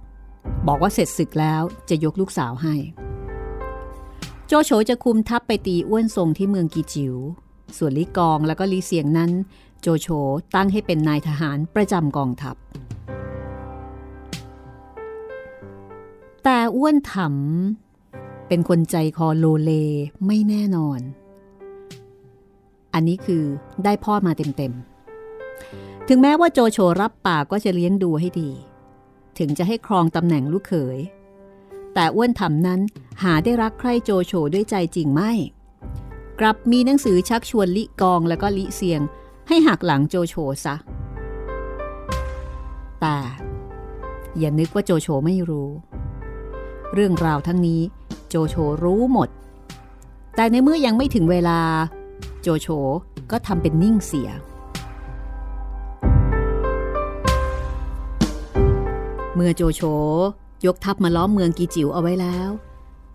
[0.67, 2.75] บอกว่าเสร็จศึกแล้วจะยกลูกสาวให้
[4.47, 7.15] โจโฉจะคุมทัพไปตีอ้วนทรงที่เมืองกีจิว๋ว
[7.77, 9.31] ส่วนลิกองแล้วก็ลิเซียงนั้น
[9.81, 10.07] โจโฉ
[10.55, 12.55] ตั้งให้เป็นนายทหารประจำกองทัพ
[16.49, 19.71] แต่อ้วนถำเป็นคนใจคอโลเล
[20.25, 20.99] ไม่แน่นอน
[22.93, 23.43] อันนี้คือ
[23.83, 28.51] ได้พ่อมาเต็มๆ ถึงแม้ว่าโจโฉรับปากก็จะเลี้ยงดูให้ดี
[29.37, 30.99] ถึงจะให้ครองตำแหน่งลูกเขย
[31.93, 32.79] แต่อ้วนถำนั้น
[33.23, 35.31] หาได้รักใคร่โจโฉด้วยใจจริงไม่
[36.39, 39.01] กลับมีหนังสือชักชวนลิกองแล้วก็ลิเซียง
[39.47, 40.75] ให้หักหลังโจโฉซะ
[43.01, 43.17] แต่
[44.37, 45.69] อย่านึกว่าโจโฉไม่รู้
[46.93, 47.81] เรื่องราวทั้งนี้
[48.29, 49.29] โจโฉรู้หมด
[50.35, 51.59] แต่ในเมื่อยังไม่ถึงเวลา
[52.41, 52.67] โจโฉ
[53.31, 54.29] ก็ทำเป็นนิ่งเสีย
[59.35, 59.81] เมื่อโจโฉ
[60.65, 62.49] ยกทัพมาล้อมเมืองกีจิ๋วเอาไว้แล้ว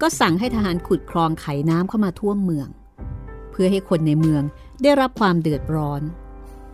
[0.01, 2.69] ก็สั่งให้ทหารขุดคลองไขน้ำเข้ามาท่วมเมือง
[3.51, 4.43] เพื่อให้คนในเมือง
[4.83, 6.03] ได้รับความเดือดร้อน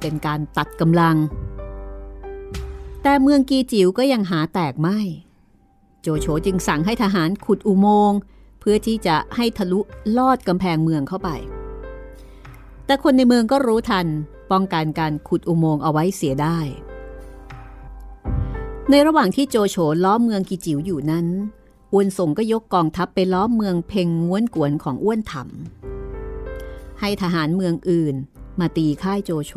[0.01, 1.17] เป็นการตัดกำลัง
[3.03, 4.99] แต่เมืองกีจิ๋วก็ยังหาแตกไม่
[6.03, 8.19] โจโฉจึงสั่งให้ทหารขุดอุโมงค์
[8.61, 9.81] เพื่อที่จะให้ทะลุ
[10.17, 11.31] ลอดกำแพงเมืองเข้าไป
[12.87, 14.07] แต่คนในเมืองก็รู้ทัน
[14.51, 16.59] ป้องกันการขุดอุโมงค์เอาไว้เสียได้
[18.91, 21.27] ในระหว่างที่โจโฉล้อมเมืองกีจิ๋วอยู่นั้น
[21.93, 28.15] อ้วนส่งก็ยกกองทัพไปล้อมเมืองเพ่งง้วนกวนของอ้วนถำให้ทหารเมืองอื่น
[28.61, 29.53] มาตีค่ายโจโฉ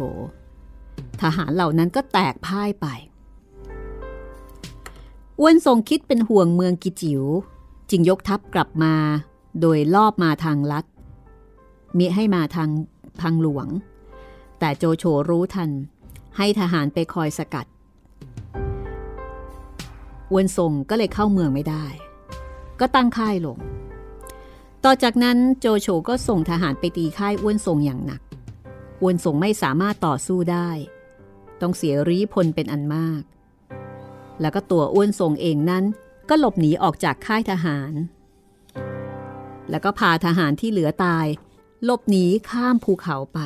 [1.21, 2.87] ทหารเหล่านั้นก็แตกพ่ายไป
[5.43, 7.23] อ้วนทรงคิดเป็นห่วงเมืองกิจิว๋ว
[7.89, 8.93] จึงยกทัพกลับมา
[9.61, 10.85] โดยลอบมาทางลัด
[11.97, 12.69] มิให้มาทาง
[13.21, 13.67] ทางหลวง
[14.59, 15.69] แต่โจโฉรู้ทัน
[16.37, 17.65] ให้ทหารไปคอยสกัด
[20.31, 21.85] อ้วนทรงก็เลยเข้าเมืองไม่ได้
[22.79, 23.57] ก็ตั้งค่ายลง
[24.83, 28.21] ต่อจากนั้นโจโฉก็ส่งทหารไปตีค่ายอ้วนทรงอย่างหนัก
[29.01, 30.69] อ้วนทรงไม่สามารถต่อสู้ได้
[31.61, 33.21] ต้องเสียรีพลเป็นอันมาก
[34.41, 35.83] แล้วก็ตัวอ้วนทรงเองนั้น
[36.29, 37.93] ก็หลบหนีออกจากค่ายทหาร
[39.69, 41.25] แล้วก็พาทหารที่เหลือตาย
[41.83, 43.39] หลบหนีข้ามภูเขาไป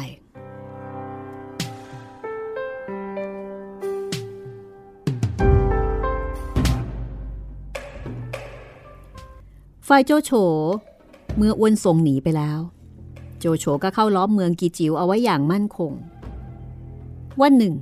[9.88, 10.31] ฝ่ายโจโฉ
[11.38, 12.60] เมื่ออ้วนทรงหนีไปแล้ว
[13.39, 15.91] โจโฉก็เข้าล้อมเมืองกีจิ๋วเอาไว้อย่างมั่นคง
[17.41, 17.75] วันหนึ่ง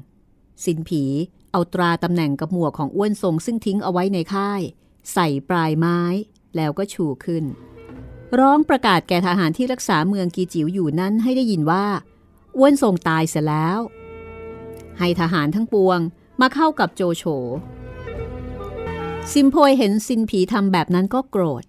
[0.66, 1.04] สินผี
[1.54, 4.62] เอาตราตำแหน่งกับหมวกของอ้วนทรงซึ่งทิ้งเอาไว้ในค่าย
[5.14, 6.00] ใส่ปลายไม้
[6.56, 7.44] แล้วก็ชูขึ้น
[8.40, 11.86] ร้องประกาศแก่ทหารที่รักษาเมืองกีจิ๋วอยู่นั้นให้ได้ยินว่า
[12.58, 13.80] อ้วนทรงตายเสียแล้ว
[15.00, 16.00] ให้ทหารทั้งปวง
[16.42, 17.24] มาเข้ากับโจโฉ
[19.34, 21.64] ซิมโพยเห็นซินผีทำแบบนั้นก็โกรธ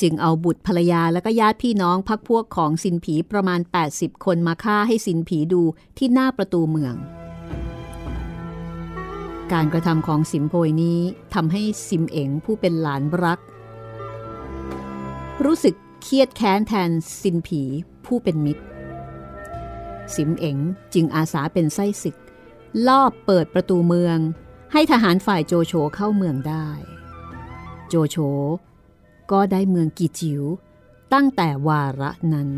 [0.00, 3.60] จึงเอาบุตรภรรยาและก็ญาติพี่น้องพักพวกของซินผีประมาณ
[3.92, 5.62] 80 คนมาฆ่าให้ซินผีดู
[5.98, 6.94] ที่หน้าประตูเมือง
[9.52, 11.00] การกระทำของสิมโพยนี้
[11.34, 13.40] ทำให้ซิมเอ๋งผู้เป็นหลานรัก
[15.44, 17.62] รู้สึกเครียดแค้นแทนซินผี
[18.04, 18.64] ผู้เป็นมิตร
[20.14, 20.58] สิมเอ๋ง
[20.94, 22.16] จึงอาสาเป็นไส้ศึก
[22.88, 24.18] ลอบเปิดประตูเมือง
[24.72, 26.68] ให้ทหารฝ่ายโจโฉเข้าเมืองได้
[27.88, 28.16] โจโฉ
[29.32, 30.42] ก็ได้เมืองกีจิ๋ว
[31.12, 32.48] ตั้งแต่วาระนั้น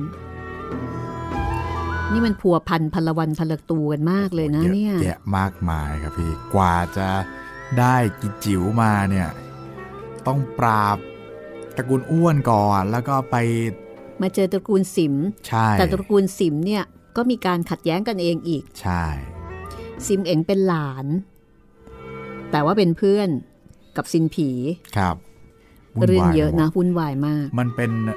[2.13, 7.09] นี่มันพัวพันพลวันพลตูกันมากเลยนะเนี่ยแยะมากมายครับพี่ กว่าจะ
[7.79, 9.29] ได้กิจิ๋วมาเนี่ย
[10.27, 10.99] ต้องปราบ
[11.77, 13.37] ตระกูลอ้วนก่อนแล้วก็ไป
[14.23, 15.15] มาเจอตระกูลสิม
[15.47, 16.85] ใช่แต่ตระกูลสิมเนี่ย
[17.17, 19.05] ก็มีการขัดแย้งกันเองอีก ใช่
[20.07, 21.07] ซิมเองเป็นหลาน
[22.51, 23.29] แต่ว่าเป็นเพื่อน
[23.97, 24.51] กับซินผี
[24.97, 25.17] ครับ
[25.97, 28.17] วุ่เรื่องวายเยอะไปหมนะดวุ่นวายมาก มันเป็นอ่า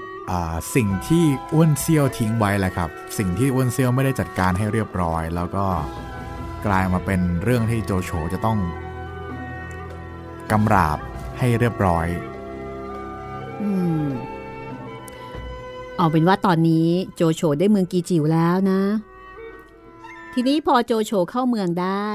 [0.76, 5.66] สิ่งที่อ้วนเซี่ยวทิ้งไว้แหละครับ สิ่งที่อ้วนเซี่ยวไม่ได้จัดการให้เรียบร้อย แล้วก็
[6.66, 8.60] กลายมาเป็นเรื่องที่โจโฉจะต้อง
[10.52, 10.98] กำราบ
[11.40, 12.08] ให้เรียบร้อย
[13.62, 13.70] อื
[14.04, 14.08] ม
[15.98, 18.82] เอาเป็นว่าตอนนี้โจโฉได้เมืองกีจิ๋วแล้วนะ
[20.34, 22.10] ทีนี้พอโจโฉเข้าเมืองได้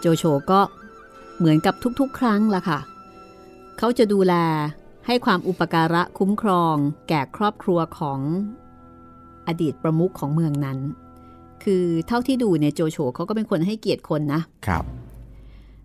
[0.00, 0.60] โจโฉก็
[1.38, 2.78] เหมือนกับทุกๆ ครั้งละค่ะ
[3.78, 4.34] เขาจะดูแล
[5.06, 6.76] ให้ความอุปการะคุ้มครอง
[7.08, 8.20] แก่ครอบครัวของ
[9.48, 10.78] อดีตประมุขของเมืองนั้น
[11.64, 14.84] คือเท่าที่ดูเนี่ยโจโฉเขาก็เป็นคนให้เกียรติคนนะครับ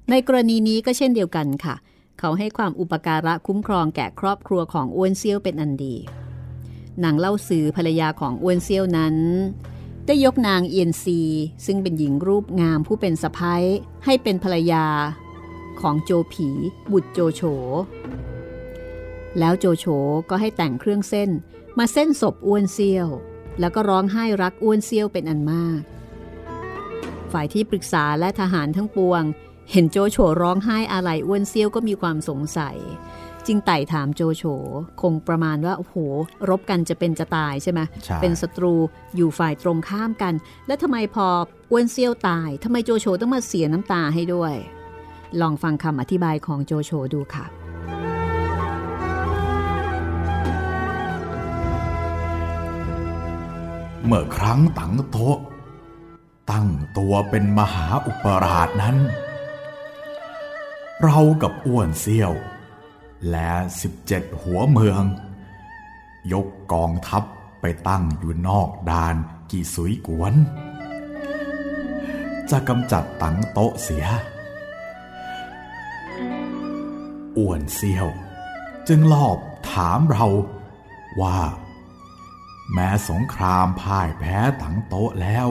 [0.10, 1.76] ในกรณีนี้ก็เช่นเดียวกันค่ะ
[2.20, 5.96] เขาให้ความอุปการะคุ้มครองแก่ครอบครัวของอ้วนเซี่ยวเป็นอันดี
[7.04, 9.16] นางเล่าสือภรรยาของอ้วนเซี่ยวนั้น
[10.06, 11.20] ได้ยกนางเอียนซี
[11.66, 13.64] ซึ่งเป็นหญิงรูปงามผู้เป็นสะพ้ย
[14.06, 14.86] ให้เป็นภรรยา
[15.82, 16.50] ของโจผี
[16.92, 17.42] บุตรโจโฉ
[19.40, 19.86] แล้วโจโฉ
[20.30, 21.30] ก็ให้แต่งเครื่องเส้น
[21.78, 23.08] มาเส้นศพอ้วนเซี่ยว
[23.60, 25.82] แล้วก็ร้องไห้รักอ้วนเซี่ยวเป็นอันมาก
[27.32, 29.24] ฝ่ายที่ปรึกษาและทหารทั้งปวง
[29.72, 32.78] เห็นโจโฉร้องไห้อาลัยอ้วนเซี่ยวก็มีความสงสัย
[33.46, 34.44] จึงไต่ถามโจโฉ
[35.02, 35.96] คงประมาณว่าโอ้โห
[36.50, 38.74] รบกันจะเป็นจะตายใช่ไหมใช่เป็นศัตรู
[39.16, 40.34] อยู่ฝ่ายตรงข้ามกัน
[40.68, 41.28] แล้วทำไมพอ
[41.72, 44.54] อ้วนเซี่ยวตายทำไมโจโฉต้องมาเสียน้ำตาให้ด้วย
[45.42, 47.46] ลองฟังคำอธิบายของโจโฉดูค่ะ
[54.10, 55.38] เมื่อครั้งตังโตะ
[56.52, 56.68] ตั้ง
[56.98, 58.98] ตัวเป็นมหาอุปราชนั้น
[61.04, 62.34] เรากับอ้วนเซี่ยว
[63.32, 65.04] และสิบเจ็ดหัวเมือง
[66.34, 67.24] ยกกองทัพ
[67.62, 69.16] ไปตั้งอยู่นอกดาน
[69.52, 70.34] กี่สุยกวน
[72.50, 74.06] จะกำจัดตังโตะเสีย
[77.38, 78.08] อ้วนเซี่ยว
[78.88, 79.38] จึงลอบ
[79.72, 80.28] ถามเรา
[81.22, 81.38] ว่า
[82.74, 85.48] แม้สงครามพ่ายแพ้ถังโต๊ะแล้ว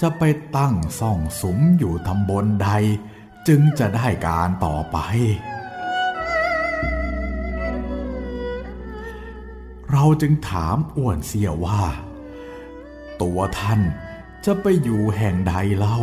[0.00, 0.22] จะไป
[0.56, 2.70] ตั้งซ่องสมอยู่ตำบลใด
[3.48, 4.98] จึงจะได้การต่อไป
[9.92, 11.82] เราจึงถามอ้วนเสียว่า
[13.22, 13.80] ตัวท่าน
[14.44, 16.00] จะไปอยู่แห่งใดเล่า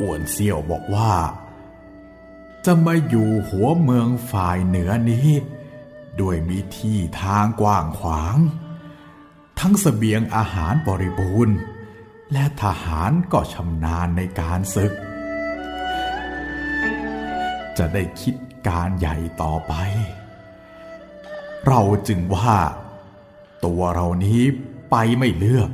[0.00, 1.14] อ้วนเสียวบอกว่า
[2.64, 5.28] จะมาอยู่หัวเมืองฝ่ายเหนือนี้
[6.22, 8.38] ด้วยมีที่ทางกว้างขวาง
[9.60, 11.56] ทั้งสเสบียงอาหารบริบูรณ์
[12.32, 14.92] และทหารก็ชำนาญในการศึก
[17.78, 18.34] จะได้คิด
[18.68, 19.74] การใหญ่ต่อไป
[21.66, 22.56] เราจึงว่า
[23.64, 24.42] ตัวเรานี้
[24.90, 25.70] ไปไม่เลือก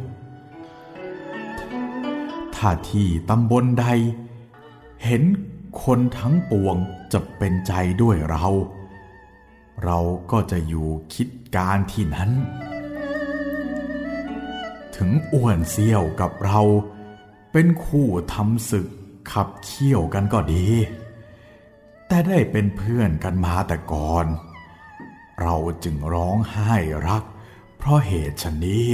[2.54, 3.87] ถ้าที่ตำบลใด
[5.04, 5.22] เห็น
[5.83, 6.76] คนทั้งปวง
[7.12, 8.46] จะเป็นใจด้วยเรา
[9.84, 9.98] เรา
[10.30, 12.30] ก็จะอยู่คิดการที่นั้น
[14.96, 16.60] ถึงอ้วนเซี่ยวกับเรา
[17.52, 18.88] เป็นคู่ทำศึก
[19.32, 20.66] ขับเคี่ยวกันก็ดี
[22.08, 24.26] แต่ได้เป็นเพื่อนกันมาแต่ก่อน
[25.40, 26.72] เราจึงร้องไห้
[27.08, 27.24] รัก
[27.78, 28.88] เพราะเหตุชนนี้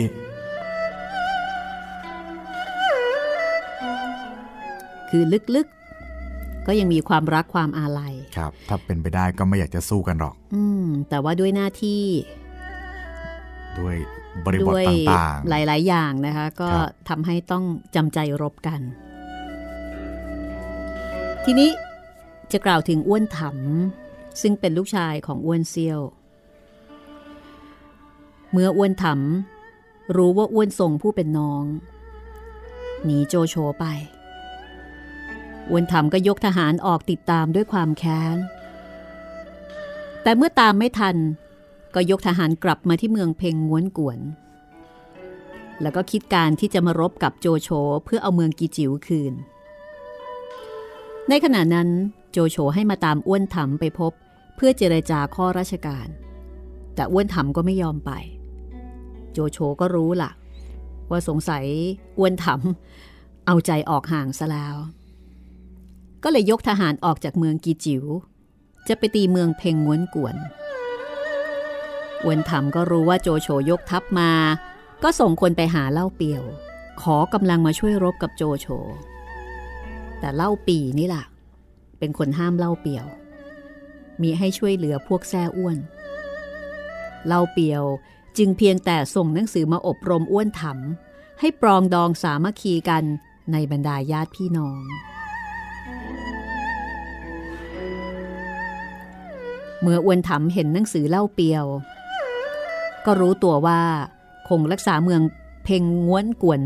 [5.09, 5.23] คือ
[5.57, 5.80] ลึกๆ
[6.67, 12.03] ก็ยังมีความรักความอาลัยครับ ถ้าเป็นไปได้ก็ไม่อยากจะสู้กันหรอก อืม แต่ว่าด้วยหน้าที่
[13.81, 13.97] ด้วย
[14.45, 18.81] บริบทด้วยต่างหลาย ๆ อย่างนะคะ ก็ครับทำให้ต้องจำใจรบกัน
[21.45, 21.71] ทีนี้
[22.53, 26.01] จะกล่าวถึงอ้วนถำซึ่งเป็นลูกชายของอ้วนเซียว
[28.53, 31.65] เมื่ออ้วนถำรู้ว่าอ้วนทรงผู้เป็นน้อง
[33.05, 34.20] หนีโจโฉไปอ้
[35.75, 38.37] วนถำก็ยกทหารออกติดตามด้วยความแค้น
[40.23, 41.17] แต่เมื่อตามไม่ทัน
[41.95, 44.19] ก็ยกทหารกลับมาที่เมืองเพงง้วนกวน
[45.83, 47.69] แล้วก็คิดการที่จะมารบกับโจโฉ
[48.05, 49.35] เพื่อเอาเมืองกีจิ๋วคืน
[51.29, 51.89] ในขณะนั้น
[52.33, 54.13] โจโฉให้มาตามอ้วนถำไปพบ
[54.57, 56.09] เพื่อเจรจาข้อราชการ
[56.95, 58.11] แต่อ้วนถำก็ไม่ยอมไป
[59.33, 60.31] โจโฉก็รู้ล่ะ
[61.11, 61.65] ว่าสงสัย
[62.19, 64.77] อ้วนถำเอาใจออกห่างซะแล้ว
[66.23, 68.05] ก็เลยยกทหารออกจากเมืองกีจิ๋ว
[68.89, 70.37] จะไปตีเมืองเพงง้วนกวน
[72.25, 74.33] อ้วนถำก็รู้ว่าโจโฉยกทัพมา
[75.03, 76.43] ก็ส่งคนไปหาเล่าเปียว
[77.03, 78.67] ขอกำลังมาช่วยรบกับโจโฉ
[80.21, 81.25] แต่เล่าปีนี่ล่ะ
[81.99, 83.07] เป็นคนห้ามเล่าเปียว
[84.23, 85.79] มีให้ช่วยเหลือพวกแซ่อ้วน
[87.27, 87.83] เล่าเปียว
[88.39, 93.05] จึงเพียงแต่ส่งหนังสือมาอบรมอ้วนถำให้ปรองดองสามัคคีกัน
[93.53, 94.83] ในบรรดาญาติพี่น้อง
[99.81, 101.65] เมื่ออ้วนถำเห็นหนังสือเล่าเปียว
[103.07, 103.81] ก็รู้ตัวว่า
[104.49, 105.21] คงรักษาเมือง
[105.65, 106.61] เพ่งง้วนกวน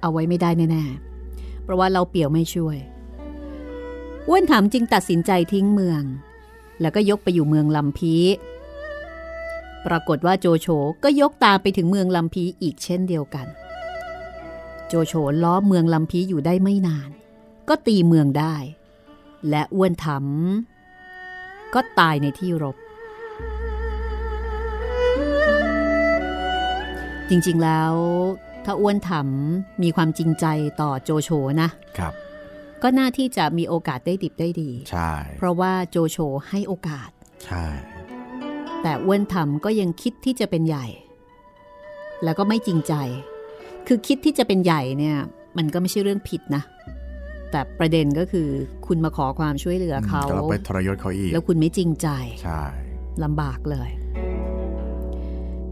[0.00, 2.76] เอาไว้ไม่ได้แน่ๆ เพราะว่าเราเปียวไม่ช่วย
[4.28, 6.02] อ้วนถามจึงตัดสินใจทิ้งเมือง
[6.80, 8.14] แล้วก็ยกไปอยู่เมืองลำพี
[9.86, 10.66] ปรากฏว่าโจโฉ
[11.04, 13.46] ก็ยกตามไปถึงเมืองลำพีอีกเช่นเดียวกัน
[14.88, 17.10] โจโฉล้อเมืองลำพีอยู่ได้ไม่นาน
[17.68, 18.54] ก็ตีเมืองได้
[19.48, 20.24] และอ้วนถาม
[21.74, 22.76] ก็ตายในที่รบ
[27.28, 27.94] จริงๆแล้ว
[28.64, 29.28] ถ้าอ้วนถาม
[29.82, 30.46] มีความจริงใจ
[30.80, 31.30] ต่อโจโฉ
[31.62, 32.14] นะๆครับ
[32.82, 37.10] ก็น่าที่จะมีโอกาสได้ดิบได้ดี ใช่ เพราะว่าโจโฉให้โอกาส
[37.44, 37.64] ใช่
[38.82, 40.86] แต่อ้วนทำก็ยังคิดที่จะเป็นใหญ่
[42.24, 42.94] แล้วก็ไม่จริงใจ
[43.86, 45.16] คือคิดที่จะเป็นใหญ่เนี่ย
[45.56, 46.62] มันก็ไม่ใช่เรื่องผิดนะ
[47.50, 48.48] แต่ประเด็นก็คือ
[48.86, 52.08] คุณมาขอความช่วยเหลือเขาแต่เราไปทรยศเขาอีกแล้วคุณไม่จริงใจ
[52.42, 52.62] ใช่
[53.24, 53.90] ลำบากเลย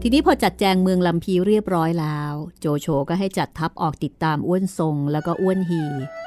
[0.01, 5.81] ทีนี้พอจัดแจงเมืองลำพีเรียบร้อยแล้ว โจโฉก็ให้จัดทัพออกติดตามอ้วนทรง แล้วก็อ้วนฮี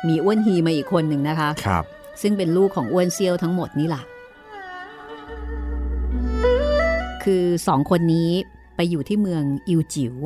[0.07, 1.85] มีอ้วนฮีมาอีกคนหนึ่งนะคะครับ
[2.23, 4.03] ซึ่งเป็นลูกของอ้วนเซียวทั้งหมดนี่แหละ
[7.25, 8.31] คือสองคนนี้
[8.77, 10.17] ไปอยู่ที่เมืองอิวจิว๋ว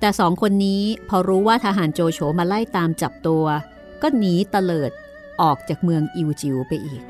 [0.00, 3.44] แต่สองคนนี้พอรู้ว่าทหารโจโฉมาไล่ตามจับตัว
[4.02, 4.90] ก็หนีเตลิด
[5.42, 7.02] ออกจากเมืองอิวจิว๋วไปอีก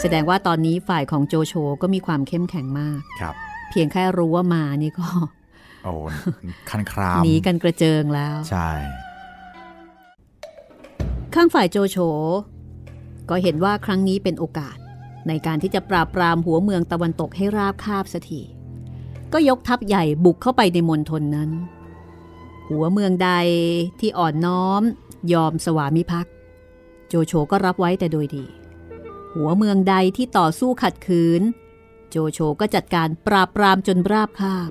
[0.00, 3.34] แสดงว่าตอนนี้ฝ่ายของโจโฉก็มีความเข้มแข็งมากครับ
[3.70, 5.06] เพียงแค่รู้ว่ามานี่ก็
[5.84, 5.92] โอ้
[6.70, 8.70] คันครามหนีกันกระเจิงแล้ว ใช่
[11.34, 11.96] ข้างฝ่ายโจโฉ
[13.30, 14.76] ก็เห็นว่าครั้งนี้เป็นโอกาส
[15.28, 18.42] ในการที่จะปราบปรามหัวเมืองตะวันตกให้ราบคาบสักที
[19.32, 21.50] ก็ยกทัพใหญ่บุกเข้าไปในมณฑลนั้น
[22.70, 23.30] หัวเมืองใด
[24.00, 24.82] ที่อ่อนน้อม
[25.32, 26.34] ยอมสวามิภักดิ์
[27.08, 28.44] โจโฉก็รับไว้แต่โดยดี
[29.34, 31.42] หัวเมืองใดที่ต่อสู้ขัดขืน
[32.10, 34.70] โจโฉก็จัดการปราบปรามจนราบคาบ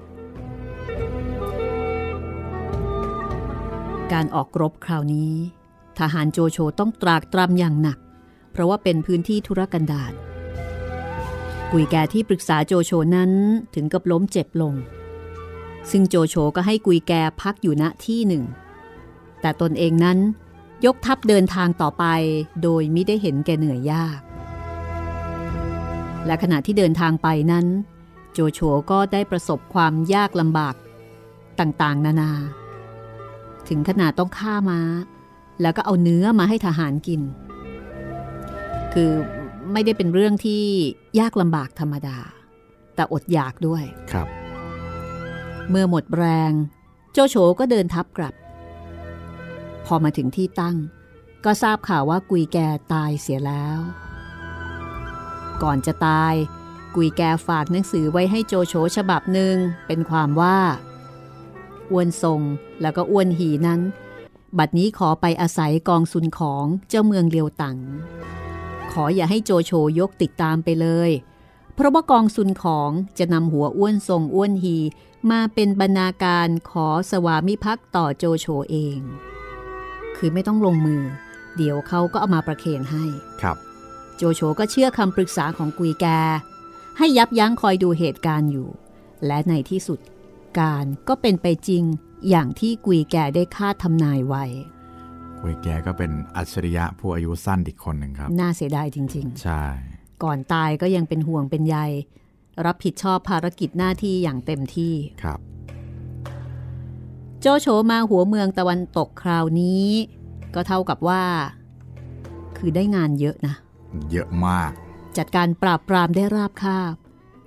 [4.14, 5.34] การออกรบคราวนี้
[6.00, 7.98] ทหารโจโฉต้องตรากตรำอย่างหนัก
[8.52, 10.14] เพราะว่าเป็นพื้นที่ธุรกันดาร
[11.72, 13.32] กุยแกที่ปรึกษาโจโฉนั้น
[13.76, 14.74] ถึงกับล้มเจ็บลง
[15.91, 18.43] ซึ่งโจโฉก็ให้กุยแกพักอยู่ณที่หนึ่ง
[19.41, 20.17] แต่ตนเองนั้น
[20.86, 22.06] ยกทัพเดินทางต่อไป
[22.63, 24.19] โดยไมิได้เห็นแก่เหนื่อยยาก
[26.25, 27.65] และขณะที่เดินทางไปนั้น
[28.34, 28.60] โจโฉ
[28.91, 30.75] ก็ได้ประสบความยากลำบาก
[31.60, 32.32] ต่างๆ นานา
[33.67, 34.82] ถึงขนาดต้องฆ่าม้า
[35.62, 37.21] แล้วก็เอาเนื้อมาให้ทหารกิน
[38.93, 39.12] คือ
[39.71, 40.63] ไม่ได้เป็นเรื่องที่
[41.19, 42.17] ยากลำบากธรรมดา
[42.95, 44.28] แต่อดอยากด้วยครับ
[45.70, 46.52] เมื่อหมดแรง
[47.12, 48.34] โจโฉก็เดินทับกลับ
[49.86, 50.78] พอมาถึงที่ตั้ง
[51.46, 52.58] ก็ทราบข่าวว่ากุยแก
[52.94, 53.80] ตายเสียแล้ว
[55.64, 56.34] ก่อนจะตาย
[56.96, 59.56] กุยแกฝากหนังสือไว้ให้โจโฉฉบับหนึ่ง
[59.88, 60.60] เป็นความว่า
[61.92, 62.42] อ้วนทรง
[62.82, 63.82] แล้วก็อ้วนหีนั้น
[64.58, 67.78] บัดนี้ขอไปอาศัยกองซุนของเจ้าเมืองเลียวตัง
[68.92, 71.12] ขออย่าให้โจโฉยกติดตามไปเลย
[71.80, 74.78] เพราะว่ากองซุนของจะนำหัวอ้วนทรงอ้วนฮี
[75.32, 79.00] มาเป็นบรรณาการขอสวามิภักดิ์ต่อโจโฉเอง
[80.18, 81.04] คือไม่ต้องลงมือ
[81.58, 83.06] เดี๋ยวเขาก็เอามาประเคนให้
[83.42, 83.58] ครับ
[84.18, 86.06] โจโฉก็เชื่อคำปรึกษาของกุยแก
[86.98, 88.70] ให้ยับยั้งคอยดูเหตุการณ์อยู่
[89.26, 90.00] และในที่สุด
[90.60, 91.84] การก็เป็นไปจริง
[92.30, 94.46] อย่างที่กุยแก่ได้คาดทำนายไว้
[95.42, 101.78] กุยแกก็เป็นอัจฉริยะผู้อายุสั้นอีกคนหนึ่งครับ น่าเสียดายจริงใช่ๆ ก่อนตายก็ยังเป็นห่วงเป็นใย
[102.66, 105.40] รับผิดชอบภารกิจหน้าที่อย่างเต็มที่ครับ
[107.40, 109.88] โจโฉมาหัวเมืองตะวันตกคราวนี้
[110.56, 111.24] ก็เท่ากับว่า
[112.58, 113.56] คือได้งานเยอะนะ
[114.12, 114.72] เยอะมาก
[115.18, 116.96] จัดการปราบปรามได้ราบคาบ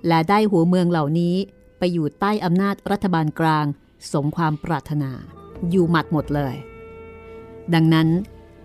[0.07, 1.35] และได้หัวเมืองเหล่านี้
[1.77, 3.65] ไปอยู่ใต้อำนาจรัฐบาลกลาง
[4.11, 5.11] สมความปรารถนา
[5.69, 6.55] อยู่หมัดหมดเลย
[7.73, 8.07] ดังนั้น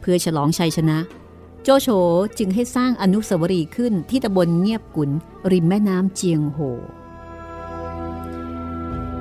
[0.00, 0.98] เพื่อฉลองชัยชนะ
[1.70, 1.90] โจโฉ
[2.38, 5.10] จึงให้สร้างอนุสาวรีย์ขึ้นที่ตำบลเงียบกุน
[5.52, 6.58] ริมแม่น้ำเจียงโห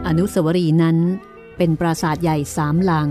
[0.07, 0.97] อนุสาวรีย์นั้น
[1.57, 3.09] เป็นปราสาทใหญ่สามหลัง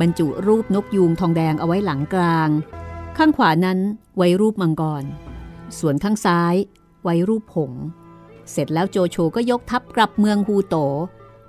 [0.00, 2.48] บรรจุรูปนกยูงทองแดงเอาไว้หลังกลาง
[3.16, 3.78] ข้างขวานั้น
[4.16, 5.04] ไว้รูปมังกร
[5.78, 6.54] ส่วนข้างซ้าย
[7.02, 7.72] ไว้รูปผง
[8.50, 10.76] เสร็จแล้วโจโฉก็ยกทัพกลับเมืองฮูโต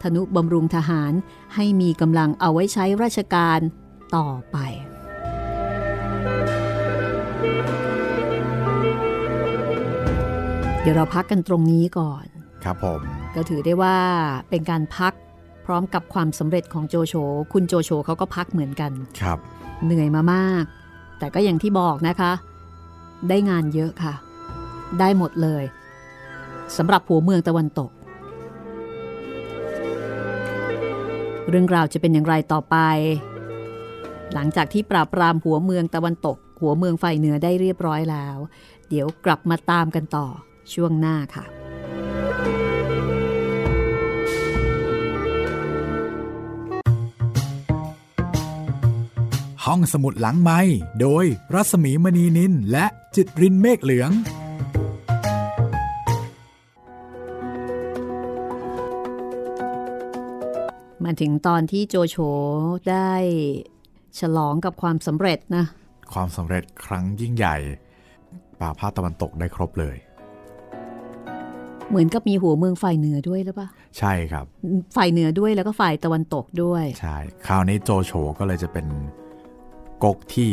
[0.01, 1.13] ธนุบำรุงทหาร
[1.55, 3.59] ให้มีกำลังเอาไว้ใช้ราชการ
[4.15, 4.57] ต่อไป
[10.85, 12.25] เดี๋ยวเราพักกันตรงนี้ก่อน
[12.63, 13.01] ครับผม
[13.35, 13.97] ก็ถือได้ว่า
[14.49, 15.13] เป็นการพัก
[15.65, 17.13] พร้อมกับความสำเร็จของโจโฉ
[17.53, 19.37] คุณโจโฉเขาก็พักเหมือนกัน ครับ
[19.83, 20.65] เหนื่อยมามาก
[21.19, 22.31] แต่ก็อย่างที่บอกนะคะ
[23.29, 24.13] ได้งานเยอะค่ะ
[24.99, 25.63] ได้หมดเลย
[26.77, 27.91] สำหรับหัวเมืองตะวันตก
[31.49, 32.75] เรื่องราวจะเป็นอย่างไรต่อไป
[34.33, 38.37] หลังจากที่ปราบปรามหัวเมืองตะวันตก หัวเมืองฝ่ายเหนือได้เรียบร้อยแล้ว
[38.89, 40.27] เดี๋ยวกลับมาตามกันต่อ
[40.73, 41.45] ช่วงหน้าค่ะ
[49.65, 50.59] ห้องสมุดหลังไม้
[51.01, 54.11] โดยรัสมีมณีนินและจิตรินเมฆเหลือง
[61.03, 62.17] มาถึงตอนที่โจโฉ
[62.89, 63.11] ได้
[64.19, 65.65] ฉลองกับความสำเร็จนะ
[66.13, 67.55] ความสำเร็จครั้งยิ่งใหญ่
[68.59, 69.95] ป่าภาคตะวันตกได้ครบเลย
[71.95, 74.45] เหมือนกับมีหัวเมืองฝ่ายเหนือด้วยหรือเปล่าใช่ครับ
[74.95, 78.85] ฝ่ายเหนือด้วยแล้วก็ฝ่ายตะวันตกด้วย ใช่ คราวนี้โจโฉก็เลยจะเป็น
[80.03, 80.49] ก๊กที่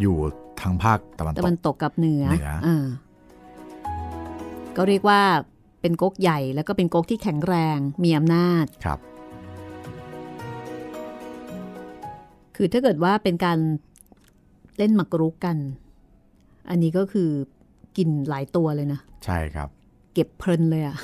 [0.00, 0.16] อยู่
[0.60, 2.86] ทางภาคตะวันตตะกวันตกกับเหนือเหนืออ่า
[4.76, 5.20] ก็เรียกว่า
[5.80, 8.98] เป็นก๊กใหญ่แล้วก็เป็นก๊กที่แข็งแรงมีอำนาจครับ
[12.56, 13.58] คือถ้าเกิดว่าเป็นการ
[14.78, 15.56] เล่นหมากรุกกัน
[16.70, 17.30] อันนี้ก็คือ
[17.96, 19.68] กินหลายตัวเลยนะ ใช่ครับ
[20.14, 20.96] เก็บเพลินเลยอะ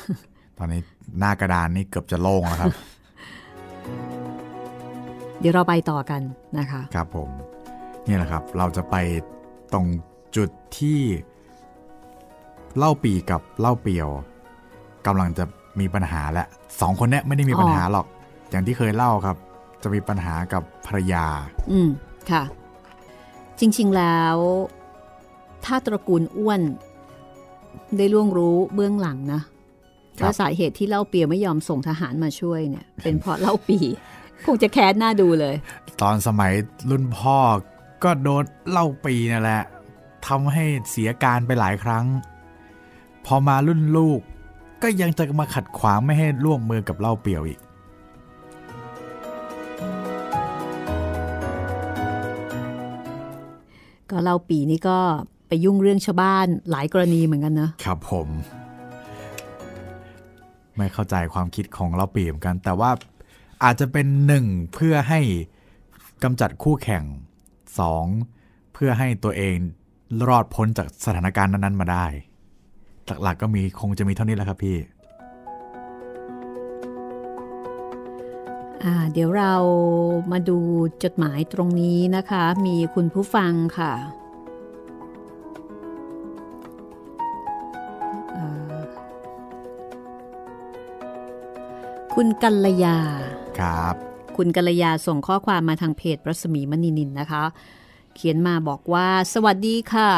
[0.59, 0.81] ตอนนี้
[1.19, 2.75] หน้ากระดานนี่เกือบจะโล่งแล้วครับ
[5.41, 6.23] เดี๋ยวเราไปต่อกัน
[6.59, 7.29] นะคะ ครับผม
[8.07, 8.97] นี่แหละครับ เราจะไป
[9.73, 9.87] ตรง
[10.37, 11.01] จุดที่
[12.79, 14.09] เล่าปีกับเล่าเปียว
[15.07, 15.45] กำลังจะ
[15.81, 16.45] มีปัญหาและ
[16.81, 18.07] สองคนเนี้ยไม่ได้มีปัญหาหรอก
[18.51, 19.37] อย่างที่เคยเล่าครับ
[19.83, 21.27] จะมีปัญหากับภรรยา
[21.71, 21.89] อืม
[22.31, 22.43] ค่ะ
[23.61, 24.37] จริง ๆ แล้ว
[25.65, 26.61] ถ้าตระกูลอ้วน
[27.97, 29.41] ได้ล่วงรู้เบื้องหลังนะ
[30.19, 33.79] ครับว่าสาเหตุที่เล่าเปียไม่ยอมส่งทหารมาช่วยเนี่ย เป็นเพราะเล่าปี
[34.47, 35.55] คงจะแค้นหน้าดูเลย
[36.01, 36.53] ตอนสมัย
[36.91, 37.39] รุ่นพ่อ
[38.05, 39.63] ก็โดนเล่าปีนั่นแหละ
[40.27, 42.05] ทำให้เสียการไปหลายครั้ง
[43.27, 44.21] พอมารุ่นลูก
[44.83, 47.61] ก็ยังจะมาขัดขวางไม่ให้ร่วมมือกับเล่าเปียวอีก
[54.11, 54.99] ก็เล่าปีนี่ก็
[55.49, 58.29] ไปยุ่งเรื่องชาวบ้านหลายกรณีเหมือนกันนะครับผม
[60.77, 62.91] ไม่เข้าใจความคิดของเราปีเหมือนกัน แต่ว่า
[63.65, 65.21] อาจจะเป็นหนึ่งเพื่อให้
[66.23, 67.05] กำจัดคู่แข่ง
[67.79, 68.05] สอง
[68.75, 69.57] เพื่อให้ตัวเอง
[70.29, 72.07] รอดพ้นจากสถานการณ์นั้นๆมาได้
[73.23, 74.77] หลักๆก็มีคงจะมีเท่านี้แหละครับพี่
[78.85, 79.55] อ่าเดี๋ยวเรา
[80.33, 80.59] มาดู
[81.05, 83.93] จดหมายตรงนี้นะคะ มีคุณผู้ฟังค่ะ
[92.21, 92.99] คุณกัลยา
[93.61, 93.95] ครับ
[94.37, 97.45] คุณกัลยาส่งข้อความมาทางเพจรัศมีมณีนินนะคะ
[98.15, 100.11] เขียนมาบอกว่า สวัสดีค่ะ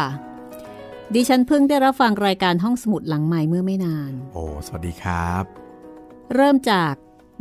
[1.15, 5.45] ดิฉันเพิ่งได้รับฟังรายการห้องสมุดหลังใหม่เมื่อไม่นาน โอ้ สวัสดีครับ
[6.35, 6.95] เริ่มจาก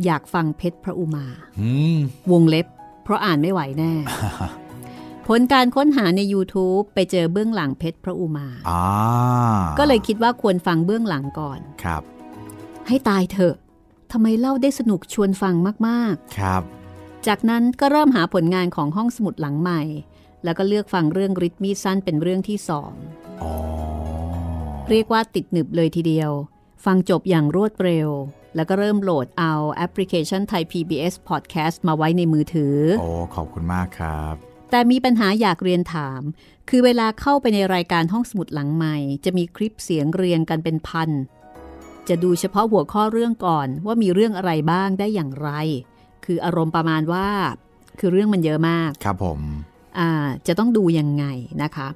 [0.06, 1.26] อยากฟังเพชรพระอุมา
[1.60, 1.98] อืม
[2.32, 2.68] วงเล็บ
[3.04, 3.94] เพราะอ่านไม่ไหวแน่
[5.28, 8.84] ผลการค้นหาใน YouTube ไปเจอเบื้องหลังเพชรพระอุมาอ่า
[9.80, 12.04] ก็เลยคิดว่าควรฟังเบื้องหลังก่อน ครับ
[12.88, 13.56] ให้ตายเถอะ
[14.12, 15.56] ทำไมเล่าได้สนุกชวนฟัง
[15.88, 19.82] มากครับๆจากนั้นก็เริ่มหาผลงานของห้องสมุดหลังใหม่
[20.44, 22.94] แล้วก็เลือกฟังเรื่องริทมีดสั้นเป็นเรื่องที่สอง
[23.42, 23.52] อ๋อ
[24.90, 26.32] เรียกว่าติดหนึบเลยทีเดียว
[26.86, 28.10] ฟังจบอย่างรวดเร็ว
[28.56, 34.36] แล้วก็เริ่มโหลดเอาแอปพลิเคชันไทย PBS Podcast มาไว้ในมือถือ โอ้ขอบคุณมากครับ
[34.72, 36.22] แต่มีปัญหาอยากเรียนถาม
[36.70, 41.10] คือเวลาเข้าไปในรายการห้องสมุดหลังใหม่ จะมีคลิปเสียงเรียงกันเป็นพัน
[42.10, 45.50] จะดูเฉพาะหัวข้อเรื่องก่อนว่ามีเรื่องอะไรบ้างได้อย่างไร
[46.26, 47.28] คืออารมณ์ประมาณว่า
[48.00, 49.40] คือเรื่องมันเยอะมาก ครับผม
[50.00, 50.12] อ่า
[50.48, 51.26] จะต้องดูยังไง
[51.64, 51.88] นะคะ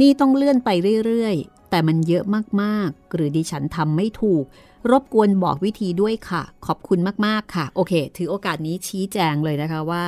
[0.00, 0.70] นี่ต้องเลื่อนไป
[1.06, 2.24] เรื่อยๆ แต่มันเยอะ
[2.62, 4.44] มากๆ หรือดิฉันทำไม่ถูก
[4.90, 10.06] รบกวนบอกวิธีด้วยค่ะ ขอบคุณมากๆค่ะ โอเค ถือโอกาสนี้ชี้แจงเลยนะคะว่า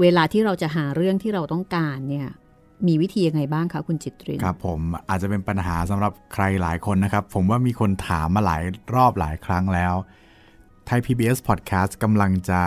[0.00, 2.28] เวลาที่เราจะหาเรื่องที่เราต้องการเนี่ย
[2.86, 8.62] มีวิธียังไงบ้างคะคุณจิตรินครับผมอาจจะเป็นปัญหาสำหรับใครหลายคนนะครับ ผมว่ามีคนถามมาหลาย
[8.94, 9.94] รอบหลายครั้งแล้ว
[10.86, 12.62] ไทย PBS Podcast กำลังจะ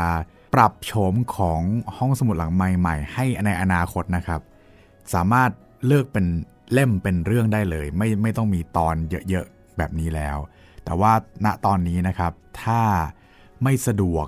[0.54, 1.62] ปรับโฉมของ
[1.98, 4.42] ห้องสมุดหลังใหม่ๆ ให้ในอนาคตนะครับ
[5.14, 5.50] สามารถ
[5.86, 6.26] เลือกเป็น
[6.74, 8.96] เล่มเป็นเรื่องได้เลย ไม่ไม่ต้องมีตอน
[9.30, 10.38] เยอะๆ แบบนี้แล้ว
[10.86, 11.12] แต่ว่า
[11.46, 12.32] ณตอนนี้นะครับ
[12.64, 12.82] ถ้า
[13.64, 14.28] ไม่สะดวก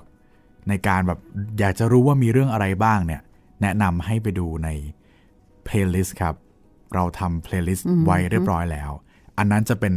[0.68, 1.18] ในการแบบ
[1.58, 3.22] อยากจะรู้ว่ามีเรื่องอะไรบ้างเนี่ย
[3.62, 4.68] แนะนำให้ไปดูใน
[5.68, 6.34] playlist ครับ
[6.94, 8.90] เราทำ playlist ไว้เรียบร้อยแล้ว
[9.38, 9.94] อันนั้นจะเป็น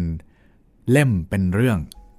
[0.91, 1.77] เล่มเป็นเรื่อง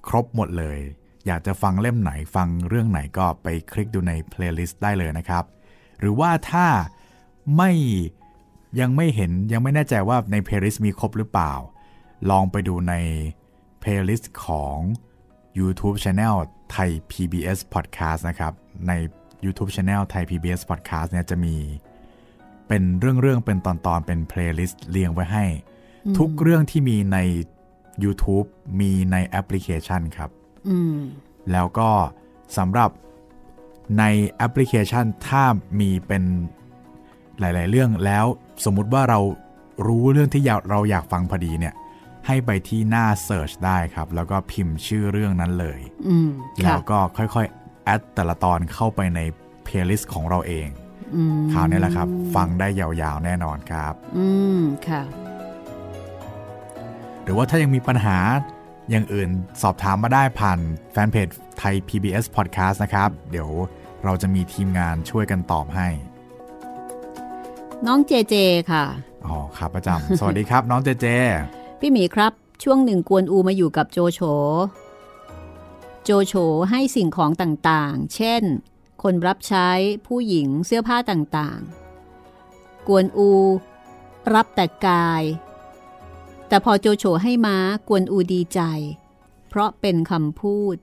[0.08, 0.78] ครบหมดเลย
[1.26, 5.44] อยากจะฟังเล่มไหนฟังเรื่องไหนก็ไปคลิกดูใน playlist ได้เลยนะครับ
[5.98, 6.66] หรือว่าถ้า
[7.56, 7.72] ไม่
[8.80, 11.52] ยังไม่เห็นยังไม่แน่ใจว่าใน playlist มีครบหรือเปล่า
[12.30, 12.94] ลองไปดูใน
[13.82, 14.76] playlist ของ
[15.58, 16.34] YouTube Channel
[16.70, 18.52] Thai PBS Podcast นะครับ
[18.88, 18.92] ใน
[19.44, 21.54] YouTube Channel ไทย PBS Podcast เนี่ยจะมี
[22.68, 25.44] เป็นเรื่องๆ เป็นตอนๆ เป็น playlist เรียงไว้ให้
[26.18, 27.18] ทุกเรื่องที่มีใน
[28.04, 28.46] YouTube
[28.80, 30.30] มีในแอปพลิเคชันครับ
[30.68, 30.96] อืม
[31.52, 31.90] แล้วก็
[32.58, 32.90] สำหรับ
[33.98, 34.04] ใน
[34.36, 35.44] แอปพลิเคชันถ้า
[35.80, 36.22] มีเป็น
[37.40, 38.26] หลาย ๆ เรื่องแล้ว
[38.64, 39.20] สมมุติว่าเรา
[39.86, 41.74] รู้เรื่องที่อยากเราอยากฟังพอดีเนี่ย
[42.26, 46.30] ให้ไปที่หน้า Search ได้ครับ แล้วก็พิมพ์ชื่อเรื่องนั้นเลยอืมค่ะ
[46.62, 49.20] แล้วก็ค่อยๆ add แต่ละตอนเข้าไปใน
[49.64, 50.68] playlist ของเราเอง
[51.14, 54.26] อืมคราวนี้แหละครับ ฟังได้ยาวๆแน่นอนครับ อื
[54.58, 55.02] มค่ะ
[57.24, 58.18] หรือว่าถ้ายังมีปัญหา
[58.90, 59.28] อย่างอื่น
[59.62, 60.58] สอบถามมาได้ผ่าน
[60.92, 61.28] แฟนเพจ
[61.58, 63.50] ไทย PBS Podcast นะครับ เดี๋ยว
[64.04, 65.88] เราจะมีทีมงานช่วยกันตอบให้
[67.86, 68.34] น้องเจเจ
[68.70, 68.84] ค่ะ
[69.26, 71.06] อ๋อครับประจำสวัสดีครับ น้องเจเจ
[71.80, 72.32] พี่หมีครับ
[72.62, 74.20] ช่วงหนึ่งกวนอูมาอยู่กับโจโฉ
[76.04, 76.34] โจโฉ
[76.70, 78.42] ให้สิ่งของต่างๆ เช่น
[79.02, 79.68] คนรับใช้
[80.06, 83.30] ผู้หญิงเสื้อผ้าต่างๆ กวนอู
[84.34, 85.24] รับแต่กาย
[86.48, 88.60] แต่พอโจโฉให้ม้ากวนอูดีใจ
[89.48, 90.76] เพราะเป็นคำพูด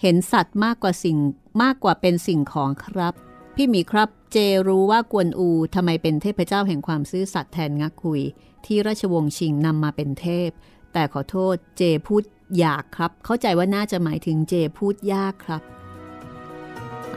[0.00, 1.18] เห็นสัตว์มากกว่าสิ่ง
[1.62, 3.14] มากกว่าเป็นสิ่งของครับ
[3.56, 4.36] พี่หมีครับเจ
[4.68, 8.20] รู้ว่ากวนอูทำไมเป็นเทพเจ้าแห่งความซื่อสัตย์แทนงักคุย
[8.66, 10.50] ที่ราชวงศ์ชิงนำมาเป็นเทพ
[10.92, 12.22] แต่ขอโทษเจพูด
[12.62, 15.62] ยากครับ เข้าใจว่าน่าจะหมายถึงเจพูดยากครับ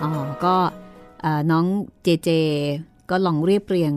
[0.01, 0.11] อ๋อ
[0.45, 0.55] ก็
[1.21, 1.65] เอ่อน้อง
[2.03, 2.29] เจเจ
[3.09, 3.93] ก็ลองเรียบเรียง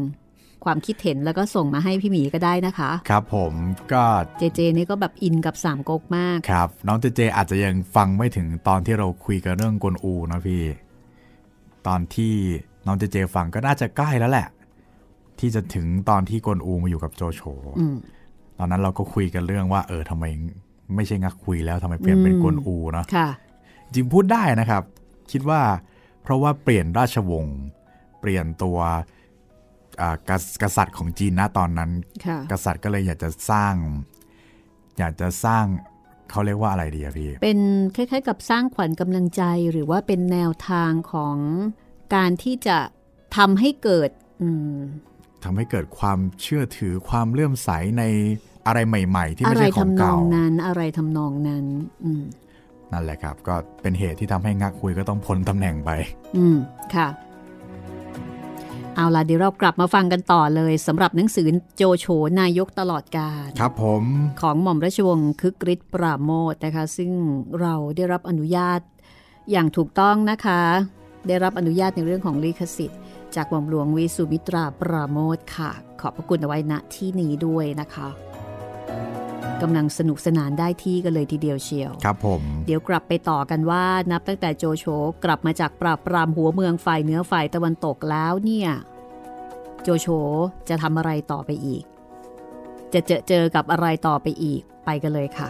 [0.64, 3.52] ความคิดเห็นแล้วก็ส่งมาให้พี่หมีก็ได้นะคะ ครับผม
[3.92, 4.04] ก็
[4.38, 10.62] เจเจนี่ก็แบบอินกับสามก๊กมาก ครับ น้องเจเจอาจจะยังฟังไม่ถึงตอนที่เราคุยกันเรื่องกวนอูนะพี่
[11.86, 12.34] ตอนที่
[12.86, 14.48] น้องเจเจฟังก็น่าจะใกล้แล้วแหละ
[15.38, 17.40] ที่จะถึงตอนที่กวนอูมาอยู่กับโจโฉ
[17.78, 17.96] อืม
[18.58, 20.24] ตอนนั้นเราก็คุยกันเรื่องว่า เออทำไม
[20.94, 23.28] ไม่ใช่งักคุยแล้วทำไมเปลี่ยนเป็นอืมกวนอูเนาะค่ะ
[23.94, 24.82] จริงพูดได้นะครับ
[25.32, 25.62] คิดว่า
[26.22, 27.58] เพราะว่าเปลี่ยนราชวงศ์
[28.20, 28.78] เปลี่ยนตัว
[30.00, 31.90] อ่ากษกษัตริย์ของจีนนะตอนนั้น
[32.26, 33.74] ค่ะกษัตริย์ก็เลยอยากจะสร้าง
[34.98, 35.64] อยากจะสร้าง
[36.30, 37.58] เขาเรียกว่าอะไรดีอะพี่ เป็น
[37.96, 41.36] คล้ายๆ กับสร้างขวัญกำลังใจหรือว่าเป็นแนวทางของ
[42.14, 42.78] การที่จะ
[43.36, 44.10] ทำให้เกิด
[44.42, 44.76] อืม
[45.44, 48.02] ทำให้เกิดความเชื่อถือความเลื่อมใสใน
[48.66, 51.64] อะไรใหม่ ๆ ที่อะไม่ไรใช่ของทำนอเก่างนั้น อะไรทำนองนั้น
[52.04, 52.22] อืม
[52.92, 55.90] นั่นแหละครับ ก็เป็นเหตุที่ทำให้งักคุยก็ต้องพ้นตำแหน่งไป
[56.36, 56.56] อืม
[56.94, 57.08] ค่ะ
[58.96, 62.06] เอาล่ะเดี๋ยวเรากลับมาฟังกันต่อเลยสำหรับหนังสือโจโฉ
[62.40, 64.04] นายกตลอดกาลครับผม
[64.40, 67.10] ของหม่อมราชวงศ์คึกฤทธิ์ปราโมทนะคะ ซึ่ง
[67.60, 68.80] เราได้รับอนุญาต
[69.50, 70.60] อย่างถูกต้องนะคะ
[71.28, 73.00] ได้รับอนุญาตในเรื่องของลิขสิทธิ์
[73.34, 75.70] จากหม่อมหลวงวิสุมิตราปราโมทค่ะ
[76.00, 78.08] ขอบพระคุณเอาไว้ณที่นี้ด้วยนะคะ
[79.62, 84.84] กำลังสนุกสนานได้ที่กันเลยทีเดียวเชียว ครับผม เดี๋ยวกลับไปต่อกันว่านับตั้งแต่โจโฉ
[85.24, 88.70] กลับมาจากปราบปรามหัวเมืองฝ่ายเหนือฝ่ายตะวันตกแล้วเนี่ย
[89.82, 90.06] โจโฉ
[90.68, 91.84] จะทำอะไรต่อไปอีก
[92.92, 95.48] จะเจอเจอกับอะไรต่อไปอีกไปกันเลยค่ะ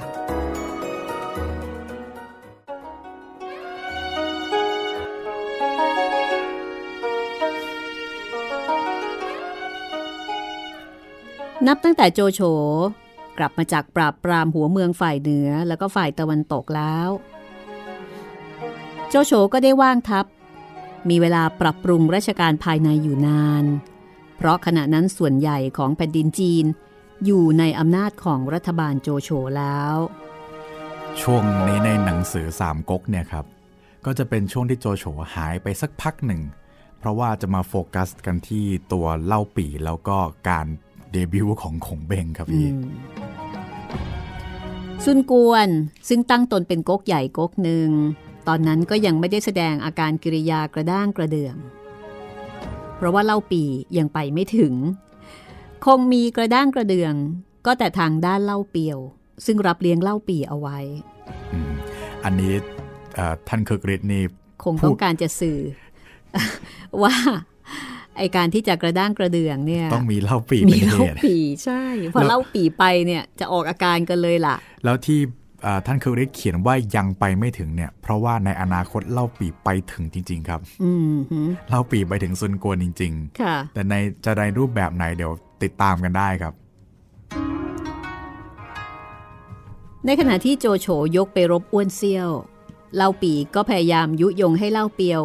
[11.67, 12.41] นับตั้งแต่โจโฉ
[13.39, 17.09] กลับมาจากปราบปรามหัวเมืองฝ่ายเหนือแล้วก็ฝ่ายตะวันตกแล้ว
[19.09, 20.27] โจโฉก็ได้ว่างทัพ
[21.09, 23.65] มีเวลาปรับปรุงราชการภายในอยู่นาน
[24.37, 26.65] เพราะขณะนั้นส่วนใหญ่ของแผ่นดินจีน
[27.25, 29.97] อยู่ในอำนาจของรัฐบาลโจโฉแล้ว
[31.21, 33.45] ช่วงนี้ในหนังสือสามก๊กเนี่ยครับ
[34.05, 36.41] ก็จะเป็นช่วงที่โจโฉหายไปสักพักหนึ่ง
[36.99, 40.19] เพราะว่าจะมาโฟกัสกันที่ตัวเล่าปี่แล้วก็
[40.49, 40.67] การ
[41.13, 42.69] เดบิวต์ของขงเบงครับพี่
[45.05, 45.69] ซุนกวน
[46.09, 47.91] ซึ่งตั้งตนเป็นก๊กใหญ่ก๊กหนึ่ง
[48.49, 51.57] ตอนนั้นก็ยังไม่ได้แสดงอาการกิริยากระด้างกระเดื่อง
[52.97, 53.63] เพราะว่าเล่าปี
[53.99, 54.75] ยังไปไม่ถึง
[55.85, 57.15] คงมีกระด้างกระเดื่อง
[57.67, 58.99] ก็แต่ทางด้านเล่าเปียว
[59.47, 60.79] ซึ่งรับเลี้ยงเล่าปีเอาไว้
[61.53, 61.73] อืม
[62.25, 62.53] อันนี้
[63.15, 64.23] เอ่อท่านคึกฤทธิ์นี่
[64.65, 65.59] คงต้องการจะสื่อ
[67.03, 67.15] ว่า
[68.19, 71.83] ไอการที่จะกระด้างกระเดื่องเนี่ยต้องมีเล่าปี่มีเป็นเหเล่าตุปีใช่
[72.15, 75.21] พอแล้วเล่าปีไปเนี่ยจะออกอาการกันเลยล่ะ แล้วที่
[75.63, 83.95] เอ่อท่านคึกฤทธิ์เขียนว่ายังไปไม่ถึงเนี่ย เพราะว่าในอนาคตเล่าปี่ไปถึงจริง ๆ ครับอืมหือเล่าปี่ไปถึงซุนกวนจริงค่ะๆแต่ใน
[84.25, 86.53] จะในรูปแบบไหนเดี๋ยวติดตามกันได้ครับ
[90.07, 92.31] ในขณะที่โจโฉยกไปรบอ้วนเซี่ยว
[92.97, 95.21] เล่าปีก็พยายามยุยงให้เล่าเปียว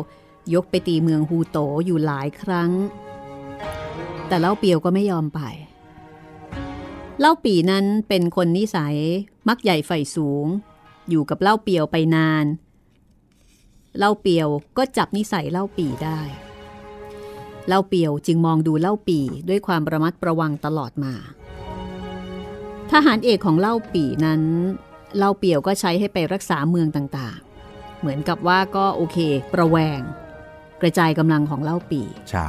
[0.54, 2.72] ยกไปตีเมืองฮูโตอยู่หลายครั้ง
[4.28, 5.42] แต่เล่าเปียวก็ไม่ยอมไป
[7.20, 8.96] เล่าปีนั้นเป็นคนนิสัย
[9.48, 10.46] มักใหญ่ไฟสูง
[11.10, 12.46] อยู่กับเล่าเปียวไปนาน
[13.98, 16.20] เล่าเปียวก็จับนิสัยเล่าปีได้
[17.68, 19.20] เล่าเปียวจึงมองดูเล่าปี
[19.50, 21.14] ด้วยความระมัดระวังตลอดมา
[22.92, 24.42] ทหารเอกของเล่าปีนั้น
[25.18, 29.18] เล่าเปียวก็ใช้ให้ไปรักษาเมืองต่างๆ เหมือนกับว่าก็โอเค
[29.54, 30.02] ประแวง
[30.84, 32.48] กระจายกำลังของเล่าปี่ใช่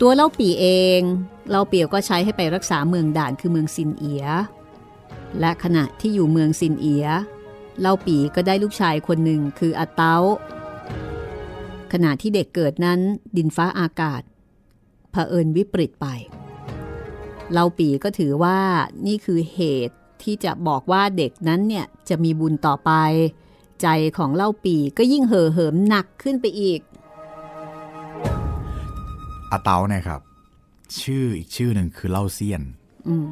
[0.00, 0.66] ตัวเล่าปี่เอ
[0.98, 1.00] ง
[1.50, 4.26] เล่าเปี่ยวก็ใช้ให้ไปรักษาเมืองด่านคือเมืองซินเอีย
[5.40, 7.06] และขณะที่อยู่เมืองซินเอีย
[7.80, 10.16] เล่าปี่ก็ได้ลูกชายคนหนึ่งคืออาเต้า
[11.92, 13.00] ขณะที่เด็กเกิดนั้น
[13.36, 14.22] ดินฟ้าอากาศ
[15.10, 16.06] เผอิญวิปริตไป
[17.52, 18.58] เล่าปีก็ถือว่า
[19.06, 22.92] นี่คือเหตุที่จะบอกว่าเด็กนั้นเนี่ยจะมีบุญต่อไป
[23.82, 23.88] ใจ
[24.18, 26.80] ของเล่าปีก็ยิ่งเห่อเหิมหนักขึ้นไปอีก
[29.52, 30.20] อาเตาเนี่ยครับ
[31.02, 32.62] ชื่ออีกชื่อหนึ่งคือเล่าเซียน
[33.08, 33.28] อืม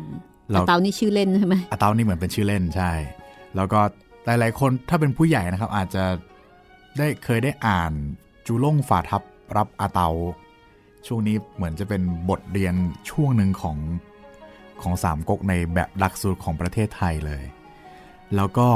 [0.50, 2.92] เราเตานี่ชื่อเล่นใช่ไหมอาเตานี่เหมือนเป็นชื่อเล่นใช่
[3.56, 3.80] แล้วก็
[4.24, 6.04] หลายๆคนถ้าเป็นผู้ใหญ่นะครับ อาจจะ
[6.98, 7.92] ได้เคยได้อ่าน
[8.46, 9.22] จูล่งฝ่าทับ
[9.56, 10.08] รับอาเตา
[11.06, 12.74] ช่วงนี้เหมือนจะเป็นบทเรียน
[13.10, 13.76] ช่วงหนึ่งของ
[14.82, 17.44] ของสามก๊กในแบบหลักสูตรของประเทศไทยเลย
[18.36, 18.68] แล้วก็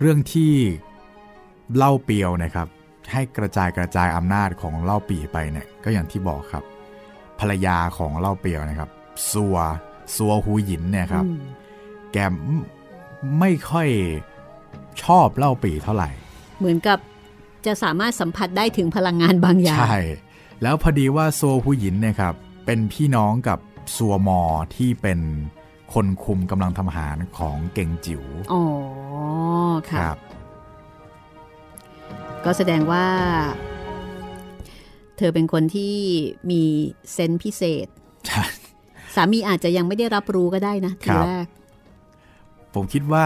[0.00, 0.52] เรื่องที่
[1.76, 2.68] เล่าเปียวนะครับ
[3.12, 6.64] ให้กระจายกระจายอำนาจของเล่าปีไปเนี่ยก็อย่างที่บอกครับ
[7.40, 8.90] ภรรยาของเล่าเปียวนะครับ
[9.30, 9.56] ซัว
[10.14, 11.42] ซัวฮูหยินเนี่ยครับอืม
[12.12, 12.16] แก
[12.46, 12.60] ไม่
[13.38, 13.88] ไม่ค่อย
[15.02, 16.10] ชอบเล่าปีเท่าไหร่
[16.58, 16.98] เหมือนกับ
[17.66, 19.98] จะสามารถสัมผัสได้ถึงพลังงานบางอย่าง ใช่
[20.62, 22.34] แล้วพอดีว่าซัวฮูหยินเนี่ยครับ
[22.66, 23.58] เป็นพี่น้องกับ
[23.96, 24.40] ซัวมอ
[24.76, 25.20] ที่เป็น
[25.92, 28.62] คนคุมกำลังทำอาหารของเก่งจิ๋ว อ๋อ
[29.90, 30.00] ค่ะ
[32.44, 33.04] ก็แสดงว่า
[35.20, 35.94] เธอเป็นคนที่
[36.50, 36.62] มี
[37.12, 37.86] เซนส์พิเศษ
[38.26, 38.44] ใช่
[39.14, 41.46] สามีอาจจะยังไม่ได้รับรู้ก็ได้นะทีครับแรก
[42.74, 43.24] ผมคิดว่า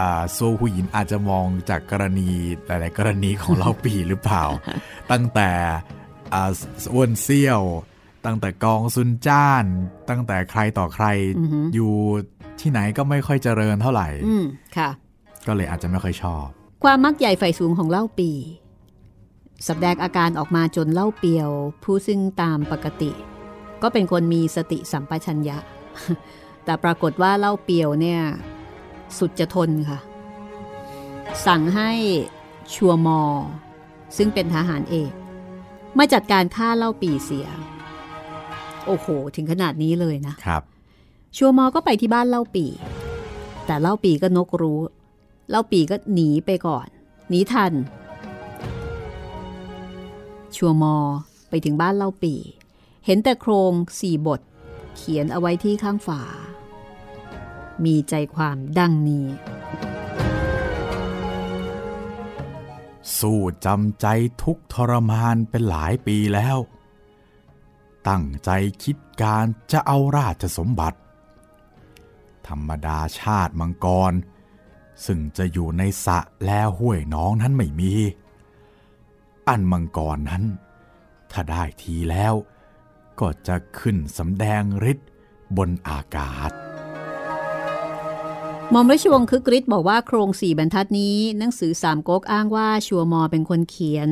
[0.00, 2.28] อ่าซัวฮูหยินอาจจะมองจากกรณี
[2.66, 4.44] หลาย ๆ กรณีของเล่าปีหรือเปล่า
[5.10, 5.50] ตั้งแต่
[6.34, 6.50] อ่า
[6.92, 7.62] อ้วนเซี่ยว
[8.26, 9.64] ตั้งแต่กองซุนจ้าน
[10.10, 11.06] ตั้งแต่ใครต่อใคร
[11.38, 11.92] อือหืออยู่
[12.60, 14.44] ที่ไหนก็ไม่ค่อยเจริญเท่าไหร่อืม
[14.76, 14.90] ค่ะ
[15.46, 16.46] ก็เลยอาจจะไม่ค่อยชอบ
[16.84, 18.30] ความมักใหญ่ไฟสูงของเล่าปี
[19.66, 21.50] สำแดงอาการออกมาจนเล่าเปียว
[21.84, 23.10] ผู้ซึ่งตามปกติ
[23.82, 25.58] ก็เป็นคนมีสติสัมปชัญญะ
[26.64, 28.20] แต่ปรากฏว่าเล่าเปียวเนี่ย
[29.18, 29.98] สุดจะทนค่ะ
[31.46, 31.90] สั่งให้
[32.74, 33.22] ชัวมอ
[34.16, 35.12] ซึ่งเป็นทหารเอก
[35.98, 37.48] มาจัดการฆ่าเล่าปีเสีย
[38.86, 39.06] โอ้โห
[39.36, 40.62] ถึงขนาดนี้เลยนะครับ
[41.36, 42.66] ชัวมอก็ไปที่บ้านเล่าปี
[43.66, 44.80] แต่เล่าปีก็นกรู้
[45.50, 46.86] เล่าปีก็หนีไปก่อน
[47.28, 47.72] หนีทัน
[50.56, 50.96] ชัวมอ
[51.48, 52.34] ไปถึงบ้านเล่าปี
[53.06, 54.40] เห็นแต่โครงสี่บท
[54.96, 56.22] เขียนเอาไว้ที่ข้างฝา
[57.84, 59.26] มีใจความดังนี้
[63.18, 64.06] สู้จำใจ
[64.42, 66.58] ทุกทรมานเป็นหลายปีแล้ว
[68.08, 68.50] ตั้งใจ
[68.82, 70.98] คิดการจะเอาราชสมบัติ
[72.46, 74.12] ธรรมดาชาติมังกร
[75.06, 77.94] ซึ่งจะอยู่ในสระและห้วยน้องนั้นไม่มี
[79.48, 80.44] อันมังกรนั้น
[81.30, 82.34] ถ้าได้ทีแล้ว
[83.20, 85.08] ก็จะขึ้นสำแดงฤทธิ์
[85.56, 86.52] บนอากาศ
[88.72, 94.10] มอมราชวงศ์คึกฤทธิ์บอกว่าโครงสี่บรรทัดนี้ หนังสือสามก๊กอ้างว่าชัวมอเป็นคนเขียน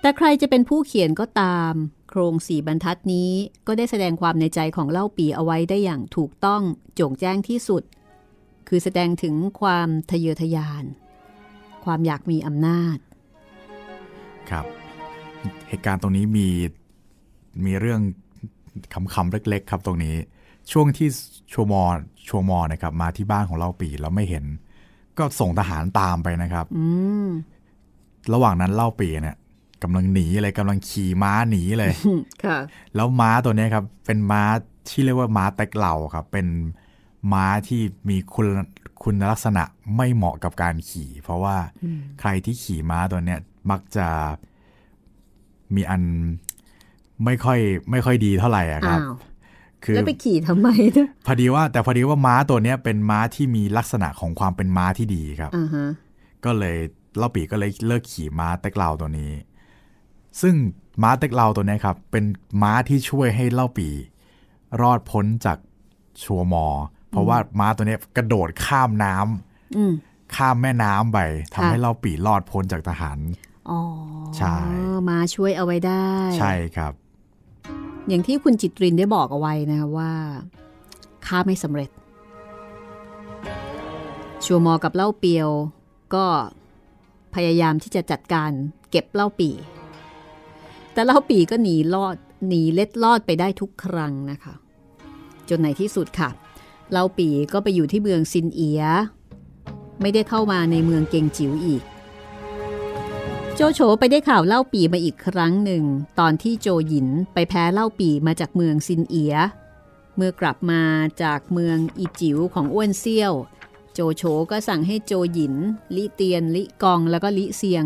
[0.00, 1.72] แต่ใครจะเป็นผู้เขียนก็ตาม
[2.08, 3.32] โครงสี่บรรทัดนี้
[3.66, 6.62] ก็ได้แสดงความในใจของเล่าปีเอาไว้ได้อย่างถูกต้อง
[6.94, 7.82] โจ่งแจ้งที่สุด
[8.68, 10.84] คือแสดงถึงความทะเยอทะยาน
[11.84, 12.98] ความอยากมีอำนาจ
[14.50, 14.64] ครับ
[15.68, 16.48] เหตุการณ์ตรงนี้มี
[17.64, 18.00] มีเรื่อง
[19.14, 20.16] คำๆเล็ก ๆ ครับตรงนี้
[20.72, 21.08] ช่วงที่
[21.52, 21.82] ชัวมอ
[22.28, 24.44] ชัวมอนะครับ มาที่บ้านของเล่าปีแล้วไม่เห็น
[25.18, 26.86] ก็ส่งทหารตามไปนะครับอื
[27.26, 27.28] ม
[28.32, 29.36] ระหว่างนั้นเล่าปีเนี่ย
[29.82, 31.92] กำลังหนีเลยกำลังขี่ม้าหนีเลย
[32.44, 32.58] ค่ะ
[32.94, 34.42] แล้วม้าตัวเนี้ยครับ เป็นม้า
[34.88, 36.46] ที่เรียกว่าม้าแตกเหล่าครับ เป็น
[37.32, 38.46] ม้าที่มีคุณ
[39.02, 39.64] คุณลักษณะ
[39.96, 41.56] ไม่เหมาะกับการขี่ เพราะว่า
[42.20, 43.40] ใครที่ขี่ม้าตัวเนี้ย
[43.70, 44.06] มักจะ
[45.74, 46.02] มีอัน
[47.24, 47.58] ไม่ค่อย
[47.90, 49.14] ไม่ค่อยดีเท่าไหร่อะครับอ้าว
[49.84, 55.86] คือแล้วไปขี่ทำไมนะพอดีว่าแต่พอดีว่าม้าตัวเนี้ยเป็นม้าที่มีลักษณะของความเป็นม้าที่ดีครับอ่าฮะ
[56.44, 56.76] ก็เลย
[57.16, 59.32] เล่าปีก็เลยเลิกขี่ม้าเต็กเหลาตัวนี้
[60.40, 60.54] ซึ่ง
[61.02, 62.24] ม้าเต็กเหลาตัวเนี้ยครับ เป็น
[62.62, 63.88] ม้าที่ช่วยให้เล่าปี
[64.82, 65.58] รอดพ้นจาก
[66.22, 66.66] ชัวมอ
[67.10, 69.92] เพราะว่าม้าตัวเนี้ยกระโดดข้ามน้ำอืม
[70.36, 71.18] ข้ามแม่น้ำไป
[71.54, 73.18] ทำให้ค่ะเล่าปีรอดพ้นจากทหาร
[73.70, 73.80] อ๋อ
[74.36, 74.56] ใช่
[75.10, 76.08] มาช่วยเอาไว้ได้
[76.38, 76.92] ใช่ครับ
[78.08, 80.12] อย่างที่คุณจิตรินได้บอกเอาไว้นะคะว่า
[81.26, 81.90] ฆ่าไม่สำเร็จ
[84.44, 85.48] ชัวมอกับเล่าเปียว
[86.14, 86.26] ก็
[87.34, 88.50] พยายามที่จะจัดการ
[88.90, 89.50] เก็บเล่าปี
[90.92, 92.16] แต่เล่าปีก็หนีรอด
[92.48, 94.54] หนีเล็ดลอดไปได้ทุกครั้งนะคะ
[95.48, 96.30] จนในที่สุดค่ะ
[96.92, 98.82] เล่าปีก็ไปอยู่ที่เมืองซินเอีย
[100.00, 101.82] ไม่ได้เข้ามาในเมืองเกงจิ๋วอีก
[103.56, 105.84] โจโฉไปได้ข่าวเล่าปีมาอีกครั้งหนึ่ง
[106.18, 109.36] ตอนที่โจหยินไปแพ้เล่าปีมาจากเมืองซินเอีย
[110.16, 110.82] เมื่อกลับมา
[111.22, 113.32] จากเมืองอีจิ๋วของอ้วนเซี่ยว
[113.94, 115.54] โจโฉก็สั่งให้โจหยิน
[115.96, 117.84] ลิเตียน ลิกองแล้วก็ลิเซียง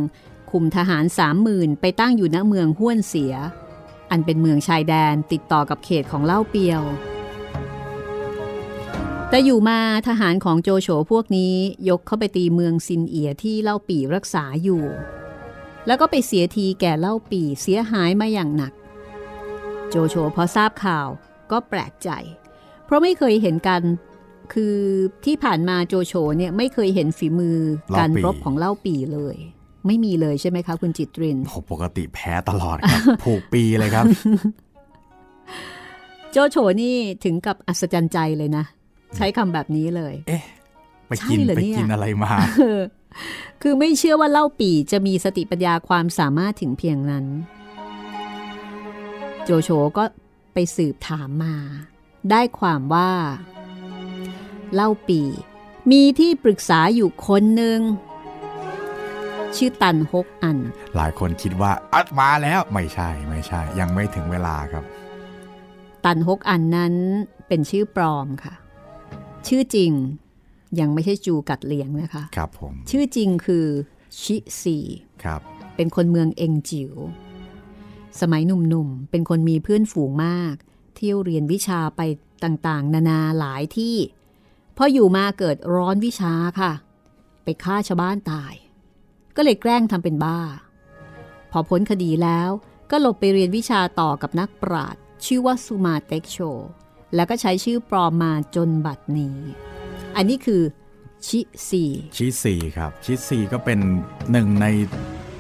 [0.51, 3.35] คุมทหารสามหมื่นไปตั้งอยู่ณเมืองห้วนเสีย
[4.11, 6.83] อันเป็นเมืองชายแดนติดต่อกับเขตของเล่าเปียว
[9.31, 11.55] แต่อยู่มาทหารของโจโฉพวกนี้
[11.89, 14.85] ยกเข้าไปตีเมืองซินเอียที่เล่าปีรักษาอยู่
[15.89, 18.72] แล้วก็ไปเสียทีแก่เล่าปีเสียหายมาอย่างหนัก
[19.89, 21.09] โจโฉพอทราบข่าว
[21.51, 22.11] ก็แปลกใจ
[22.84, 23.82] เพราะไม่เคยเห็นกัน
[24.53, 24.76] คือ
[25.24, 27.59] ที่ผ่านมาโจโฉเนี่ยไม่เคยเห็นฝีมือ
[27.99, 29.36] การเล่าปี่รบของเล่าปีเลย
[29.86, 34.05] ไม่มีเลยใช่ไหมคะคุณจิตรินโอ้ปกติแพ้ตลอดครับผูกปีเลยครับ
[36.32, 38.64] โจโฉนี่ถึงกับอัศจรรย์ใจเลยนะ
[39.16, 40.43] ใช้คำแบบนี้เลย เอ๊ะ
[41.09, 42.30] ไปกินใช่เหรอไปเนี่ยกินอะไรมา
[43.62, 47.26] คือไม่เชื่อว่าเล่าปีจะมีสติปัญญาความสามารถถึงเพียงนั้น
[49.44, 50.04] โจโฉก็
[50.52, 51.56] ไปสืบถามมา
[52.30, 53.11] ได้ความว่า
[54.74, 55.20] เล่าปี
[55.90, 57.80] มีที่ปรึกษาอยู่คนหนึ่ง
[59.56, 60.59] ชื่อตันฮกอัน
[60.96, 64.84] หลายคนคิดว่าอัดมาแล้วไม่ใช่ไม่ใช่ ยังไม่ถึงเวลาครับ
[66.04, 66.94] ตันฮกอันนั้น
[67.48, 68.54] เป็นชื่อปลอมค่ะ
[69.46, 69.92] ชื่อจริง
[70.81, 73.66] ยังไม่ใช่จูกัดเลียงนะคะครับผมชื่อจริงคือ
[74.21, 74.79] ชิซี
[75.25, 75.41] ครับ
[75.77, 76.95] เป็นคนเมืองเองจิว๋ว
[78.21, 80.55] สมัยหนุ่มๆ เป็นคนมีเพื่อนฝูงมาก
[80.95, 82.01] เที่ยวเรียนวิชาไป
[82.45, 83.97] ต่างๆ นานาหลายที่
[84.77, 86.73] พออยู่มาเกิดร้อนวิชาค่ะ
[87.45, 88.55] ไปฆ่าชาวบ้านตาย
[89.37, 90.41] ก็เลยแกล้งทำเป็นบ้า
[91.51, 92.51] พอพ้นคดีแล้ว
[92.91, 96.39] ก็หลบไปเรียนวิชาต่อกับนักปราชญ์ชื่อว่าซูมาเต็กโช
[97.14, 99.39] แล้วก็ใช้ชื่อปลอมมาจนบัดนี้
[100.16, 100.62] อันนี้คือ
[101.26, 101.82] ชิซี
[102.16, 103.78] ชิซีครับ ชิซีก็เป็น
[104.32, 104.66] หนึ่งใน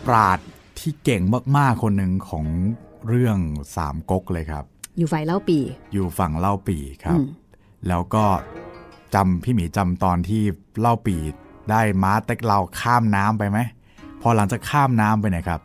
[0.06, 0.38] ปราด
[0.78, 1.22] ที่เก่ง
[1.56, 2.44] มากๆคนหนึ่งของ
[3.08, 3.38] เรื่อง
[3.76, 4.64] สามก๊กเลยครับ
[4.98, 5.58] อยู่ฝ่ายเล่าปี
[5.92, 7.26] อยู่ฝั่งเล่าปีครับอืม
[7.88, 8.24] แล้วก็
[9.14, 10.42] จำพี่หมีจำตอนที่
[10.80, 11.16] เล่าปี
[11.70, 13.58] ได้ม้าเต็กเราข้ามน้ำไปไหม
[14.22, 15.60] พอหลังจากข้ามน้ำไปเนะครับ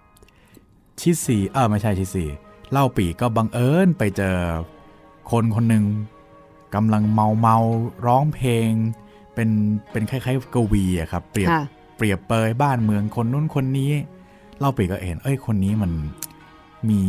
[1.00, 2.26] ชิซีเออไม่ใช่ชิซี
[2.72, 4.38] เล่าปีก็บังเอิญไปเจอ
[5.32, 5.84] คนคนหนึ่ง
[6.76, 8.70] กำลังเมาเมาๆร้องเพลง
[9.34, 9.50] เป็น
[9.92, 11.64] เป็นคล้ายๆกวีอะครับ เปรียบค่ะ
[11.98, 13.92] เปรียบเปยบ้านเมืองคนนู้นคนนี้
[14.60, 15.92] เล่าปีก็เห็น เอ้ยคนนี้มัน
[16.90, 17.00] มี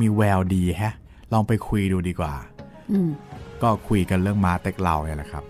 [0.00, 0.94] มีแววดีแฮะ
[1.32, 2.34] ลองไปคุยดูดีกว่า
[2.90, 3.08] อืม
[3.62, 5.44] ก็คุยกันเรื่องม้าเต็กเหล่าเนี่ยแหละครับ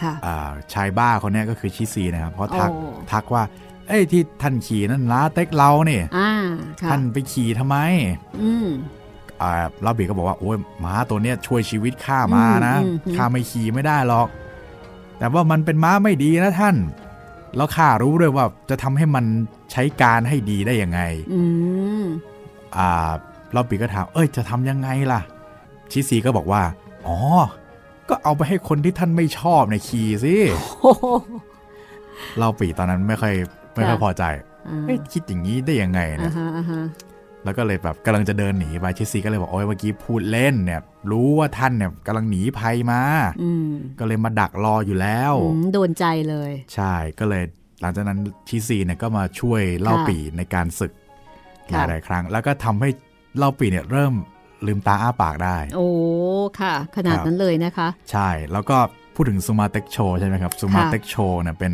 [0.00, 3.42] ค่ะอ่าชายบ้าคนเนี้ยก็คือชิซีนะครับเพราะทักโอ้ทักว่า
[3.88, 6.30] เอ้ยที่ท่านขี่นั่นม้าเต็กเหล่าเนี่ยอ่า
[6.80, 7.76] ค่ะท่านไปขี่ทำไม
[8.42, 14.28] อืมอ่าเล่าปีก็บอกว่าโอ้ยม้าตัวเนี้ยช่วยชีวิตข้ามานะอืมอืมข้าไม่ขี่ไม่ได้หรอก
[15.18, 16.76] แต่ว่ามันเป็นม้าไม่ดีนะท่าน
[17.56, 19.24] แล้วข้ารู้ด้วยว่าจะทำให้มัน
[19.72, 21.00] ใช้การให้ดีได้ยังไง
[21.32, 21.42] อื
[22.02, 22.04] ม
[22.76, 23.10] อ่า
[23.52, 25.20] เราปีก็ถาม เอ้ยจะทำยังไงล่ะ
[25.90, 26.62] ชิซีก็บอกว่า
[27.06, 27.18] อ๋อ
[28.08, 30.34] ก็เอาไปให้คนที่ท่านไม่ชอบในขี่สิ
[32.36, 33.34] เล่าปีตอนนั้นไม่ค่อย
[33.74, 34.24] ไม่ค่อยพอใจ
[34.86, 36.32] เอ๊ะคิดอย่างนี้ได้ยังไงเนี่ย
[37.44, 40.80] แล้วก็เลยแบบกำลังจะเดินหนีไปชิซีก็เลยบอกโอ้ยเมื่อกี้พูดเล่นเนี่ย
[41.10, 43.00] รู้ว่าท่านเนี่ยกำลังหนีภัยมา
[43.98, 45.34] ก็เลยมาดักรออยู่แล้ว
[45.72, 47.44] โดนใจเลย ใช่ก็เลย
[47.80, 48.18] หลังจากนั้น
[48.48, 50.92] ชิซีเนี่ยก็มาช่วยเล่าปีในการศึก
[51.70, 52.88] หลายๆครั้ง แล้วก็ทำให้
[53.38, 54.14] เล่าปีเนี่ยเริ่ม
[54.66, 55.88] ลืมตาอ้าปากได้ โอ้
[56.60, 58.76] ค่ะ ขนาดนั้นเลยนะคะ ใช่แล้วก็
[59.14, 61.72] พูดถึงซูมาเต็กโชใช่ไหมครับซูมาเต็กโชเนี่ยเป็น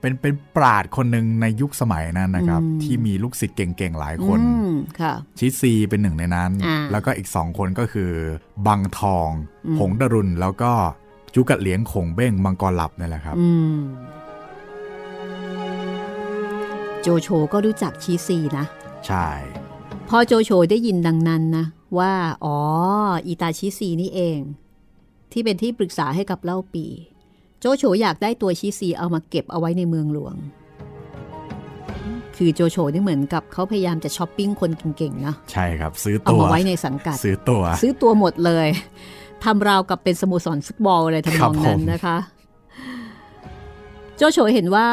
[0.00, 4.38] เป็นเป็นปราดคนหนึ่งในยุคสมัยนั้นนะครับ ที่มีลูกศิษย์เก่งๆหลายคน
[5.38, 6.50] ชิซีเป็นหนึ่งในนั้น
[6.92, 8.10] แล้วก็อีกสองคนก็คือ
[8.66, 9.28] บังทอง
[9.78, 10.72] หงดรุนแล้วก็
[11.34, 13.36] จุกัดเหลียงขงเบ้งมังกรหลับนี่แหละครับ
[17.02, 18.64] โจโฉก็รู้จักชิซีนะ
[19.06, 19.28] ใช่
[20.08, 21.66] พอโจโฉได้ยินดังนั้นนะ
[21.98, 22.12] ว่า
[22.44, 22.56] อ๋อ
[23.26, 24.40] อีตาชิซีนี่เอง
[25.32, 26.86] ที่เป็นที่ปรึกษาให้กับเล่าปี
[27.60, 30.34] โจโฉอยากได้ตัวชิซีเอามาเก็บเอาไว้ในเมืองหลวง
[32.36, 38.68] คือโจโฉนี่เหมือนกับเขาพยายามจะช้อปปิ้งคนเก่งๆนะใช่ครับ ซื้อตัวเอามาไว้ในสังกัด ซื้อตัว ซื้อตัวหมดเลย
[39.44, 42.16] ทำราวกับเป็นสโมสรฟุตบอลอะไรทำนองนั้นนะคะ
[44.16, 44.88] โจโฉเห็นว่า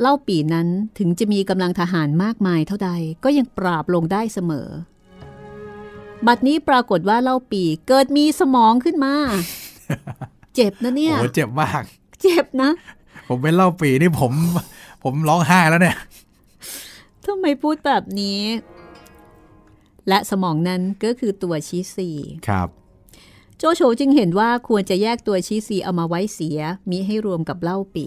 [0.00, 2.90] เล่าปีนั้นถึงจะมีกำลังทหารมากมายเท่าใด
[3.24, 4.68] ก็ยังปราบลงได้เสมอ
[6.26, 9.14] บัดนี้ปรากฏว่าเล่าปีเกิดมีสมองขึ้นมา
[10.54, 11.84] เจ็บนะเนี่ยโอ้เจ็บมาก
[12.22, 12.70] เจ็บนะ
[13.28, 14.32] ผมเป็นเล่าปีนี่ผม
[15.02, 15.96] ผมร้องไห้แล้วเนี่ย
[17.26, 18.40] ทำไมพูดแบบนี้
[20.08, 22.10] และสมองนั้นก็คือตัวชีซี
[22.48, 22.68] ครับ
[23.58, 26.58] โจโฉจึงเห็นว่าควรจะแยกตัวชีซีเอามาไว้เสีย
[26.90, 28.06] มิให้รวมกับเล่าปี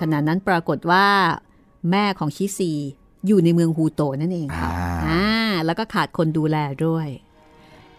[0.00, 1.06] ขณะนั้นปรากฏว่า
[1.90, 2.72] แม่ของชีซี
[3.26, 4.70] อยู่ในเมืองฮูโต๋นั่นเองค่ะ
[5.06, 5.24] อ่า
[5.66, 7.08] แล้วก็ขาดคนดูแลด้วย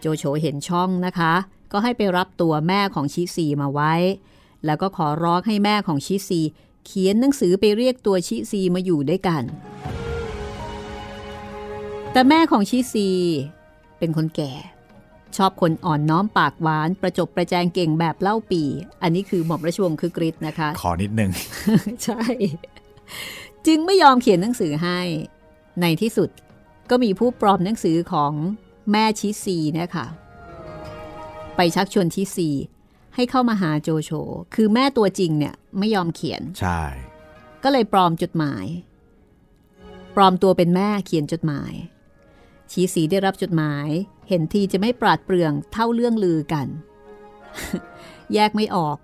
[0.00, 1.34] โจโฉเห็นช่องนะคะ
[1.72, 3.94] ก็ให้ไปรับตัวแม่ของชีซีมาไว้
[4.66, 6.40] แล้วก็ขอร้องให้แม่ของชีซี
[6.86, 9.42] เขียนหนังสือไปเรียกตัวชีซีมาอยู่ด้วยกัน
[12.12, 13.08] แต่แม่ของชีซี
[13.98, 14.52] เป็นคนแก่
[15.36, 18.62] ชอบคนอ่อนน้อมปากหวานประจบประแจงเก่งแบบเล่าปี่
[19.02, 21.30] อันนี้คือหม่อมราชวงศ์คือกริชนะคะ ขอนิดนึง
[22.04, 22.22] ใช่
[23.66, 24.98] จึงไม่ยอมเขียนหนังสือให้
[25.80, 26.30] ในที่สุด
[26.90, 28.32] ก็มีผู้ปลอมหนังสือของ
[28.92, 30.06] แม่ชิซีเนี่ยค่ะ
[31.56, 32.48] ไปชักชวนชิซี
[33.16, 34.10] ให้เข้ามาหาโจโฉ
[34.54, 36.82] คือแม่ตัวจริงเนี่ยไม่ยอมเขียน ใช่
[37.64, 38.66] ก็เลยปลอมจดหมาย
[40.16, 41.72] ปลอมตัวเป็นแม่เขียนจดหมาย
[42.72, 43.88] ชีสีได้รับจดหมาย
[44.28, 46.66] เห็นทีจะไม่ปราดเปรื่องเท่าเรื่องลือกัน
[48.34, 48.98] แยกไม่ออก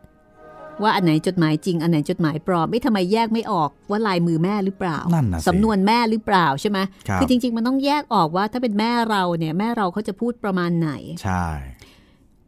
[0.83, 4.99] ว่าอันไหนจดหมายจริง อันไหนจดหมายปลอมไม่ทำไมแยกไม่ออกว่าลายมือแม่หรือเปล่า
[5.47, 6.79] สำนวนแม่หรือเปล่าใช่ไหม
[7.21, 10.91] คือจริง ๆ มันต้องแยกออกว่าถ้าเป็นแม่เราเนี่ยแม่เราเขาจะพูดประมาณไหน
[11.23, 11.47] ใช่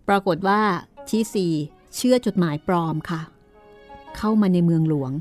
[0.09, 0.61] ปรากฏว่า
[1.09, 1.47] ชีซี
[1.95, 3.21] เชื่อจดหมายปลอมค่ะ
[4.17, 5.13] เข้ามาในเมืองหลวง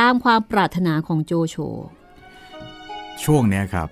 [0.00, 1.56] ตามความปรารถนาของโจโฉ
[3.24, 3.88] ช่วงนี้ครับ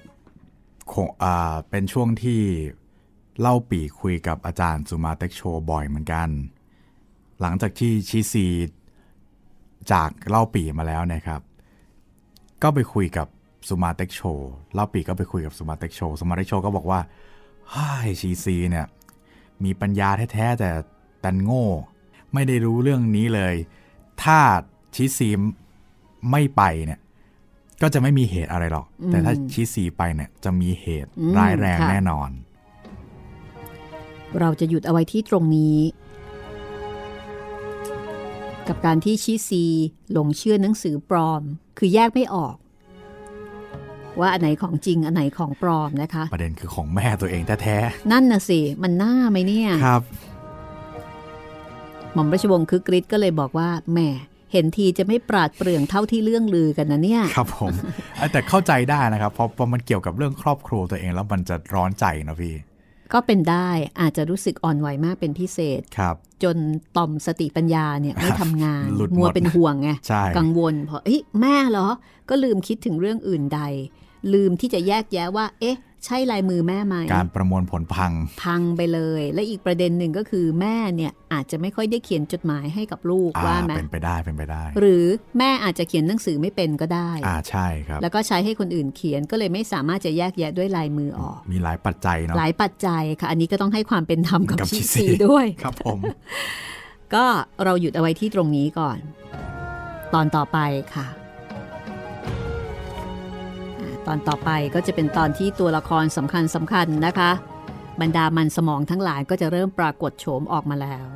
[0.93, 2.41] คงอ่าเป็นช่วงที่
[3.41, 5.41] เล่าปีคุยกับอาจารย์สุมาเต็กโช
[5.71, 6.29] บ่อยเหมือนกัน
[7.41, 8.47] หลังจากที่ชิซี
[9.93, 11.41] จากเล่าปีมาแล้วนะครับ
[12.63, 13.27] ก็ไปคุยกับ
[13.69, 14.21] สุมาเต็กโช
[14.75, 17.01] เล่าปีก็ไปคุยกับสุมาเต็กโชสุมาเต็กโชก็บอกว่า
[17.73, 17.89] ฮ้
[18.21, 18.87] ชีซีเนี่ย
[19.65, 20.71] มีปัญญาแท้ๆแต่
[21.25, 21.67] ดันโง่
[22.33, 23.55] ไม่ได้รู้เรื่องนี้เลย
[24.23, 24.39] ถ้า
[24.95, 25.29] ชิซี
[26.31, 27.01] ไม่ไปเนี่ย
[27.83, 32.31] ก็จะไม่มีเหตุอะไรหรอก แต่ถ้าชิซีไปเนี่ย จะมีเหตุร้ายแรงแน่นอน
[34.41, 35.79] เราจะหยุดเอาไว้ที่ตรงนี้
[38.69, 39.65] กับการที่ชิซี
[40.13, 41.43] หลงเชื่อหนังสือปลอม
[41.79, 42.57] คือแยกไม่ออก
[44.21, 50.03] ว่าอันไหนของจริงอันไหนของปลอมนะคะ ประเด็นคือของแม่ตัวเองแท้ๆนั่นน่ะสิมันน่าไหมเนี่ยครับ
[52.15, 54.01] หม่อมราชวงศ์คึกฤทธิ์ก็เลยบอกว่าแหม
[54.53, 57.73] เห็นทีจะไม่ปราดเปรื่องเท่าที่เรื่องลือกันนะเนี่ย ครับผม
[58.33, 62.55] แต่เข้าใจได้นะครับเพราะพอมันเกี่ยวกับเรื่องครอบครัวตัวเองแล้วมันจะร้อนใจนะพี่
[63.13, 63.69] ก็เป็นได้
[64.01, 66.57] อาจจะรู้สึกอ่อนไหวมากเป็นพิเศษครับ จน
[66.97, 68.87] ต่อมสติปัญญาเนี่ยไม่ทำงาน
[69.17, 69.91] มัวเป็นห่วงไง
[70.39, 71.89] กังวลเพราะเฮ้ยแม่เหรอ
[72.29, 73.61] ก็ลืมคิดถึงเรื่องอื่นใด
[74.33, 78.13] ลืมที่จะแยกแยะว่า เอ๊ะ ใช่ลายมือแม่ไหม การประมวลผลพัง
[78.43, 85.05] พังไปเลย และอีกประเด็นหนึ่งก็คือแม่เนี่ยอาจจะไม่ค่อยได้เขียนจดหมายให้กับลูกว่าไหมเป็นไปได้เป็นไปได้ หรือ
[85.39, 95.99] แม่อาจจะเขียนหนังสือไม่เป็นก็ได้ อ่าใช่ครับ แล้วก็ใช้ให้คนอื่นเขียนก็เลยไม่สามารถจะแยกแยะด้วยลายมือออก มีหลายปัจจัยเนาะหลายปัจจัยค่ะ อันนี้ก็ต้องให้ความเป็นธรรมกับชิซีด้วยครับผม
[97.15, 97.25] ก็
[97.65, 98.99] เราหยุดเอาไว้ที่ตรงนี้ก่อน
[100.15, 100.59] ตอนต่อไป
[100.95, 101.07] ค่ะ
[104.07, 107.31] ตอนต่อไปก็จะเป็นตอนที่ตัวละครสำคัญสำคัญนะคะ
[108.01, 111.07] บรรดามันสมองทั้งหลายก็จะเริ่มปรากฏโฉมออกมาแล้ว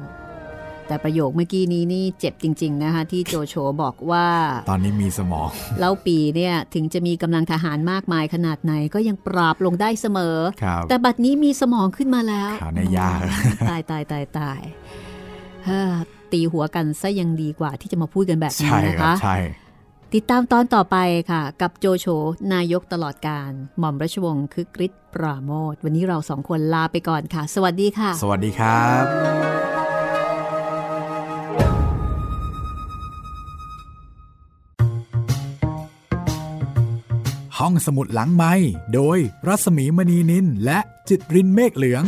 [0.87, 4.27] แต่ประโยคเมื่อกี้นี้นี่เจ็บจริง ๆ นะคะที่โจโฉบอกว่า
[4.71, 13.19] ตอนนี้มีสมอง เล่าปีเนี่ยถึงจะมีกำลังทหารมากมายขนาดไหนก็ยังปราบลงได้เสมอครับแต่บัดนี้มีสมองขึ้นมาแล้วข่าวในยาก
[13.69, 14.61] ตายตายตายตาย
[15.65, 15.93] เฮ้อ
[16.33, 19.37] ตีหัวกันซะยังดีกว่าที่จะมาพูดกันแบบนี้ใช่นะครัคะบใช่
[20.15, 20.97] ติดตามตอนต่อไป
[21.31, 22.07] ค่ะ กับโจโฉ
[22.53, 29.05] นายกตลอดการ หม่อมราชวงศ์คึกฤทธิ์ปราโมทวันนี้เราสองคนลาไปก่อนค่ะ สวัสดีค่ะ สวัสดีครับ
[37.59, 38.53] ห้องสมุดหลังไม้
[38.95, 40.79] โดยรัสมีมณีนินและ
[41.09, 42.05] จิตรินเมฆเหลือง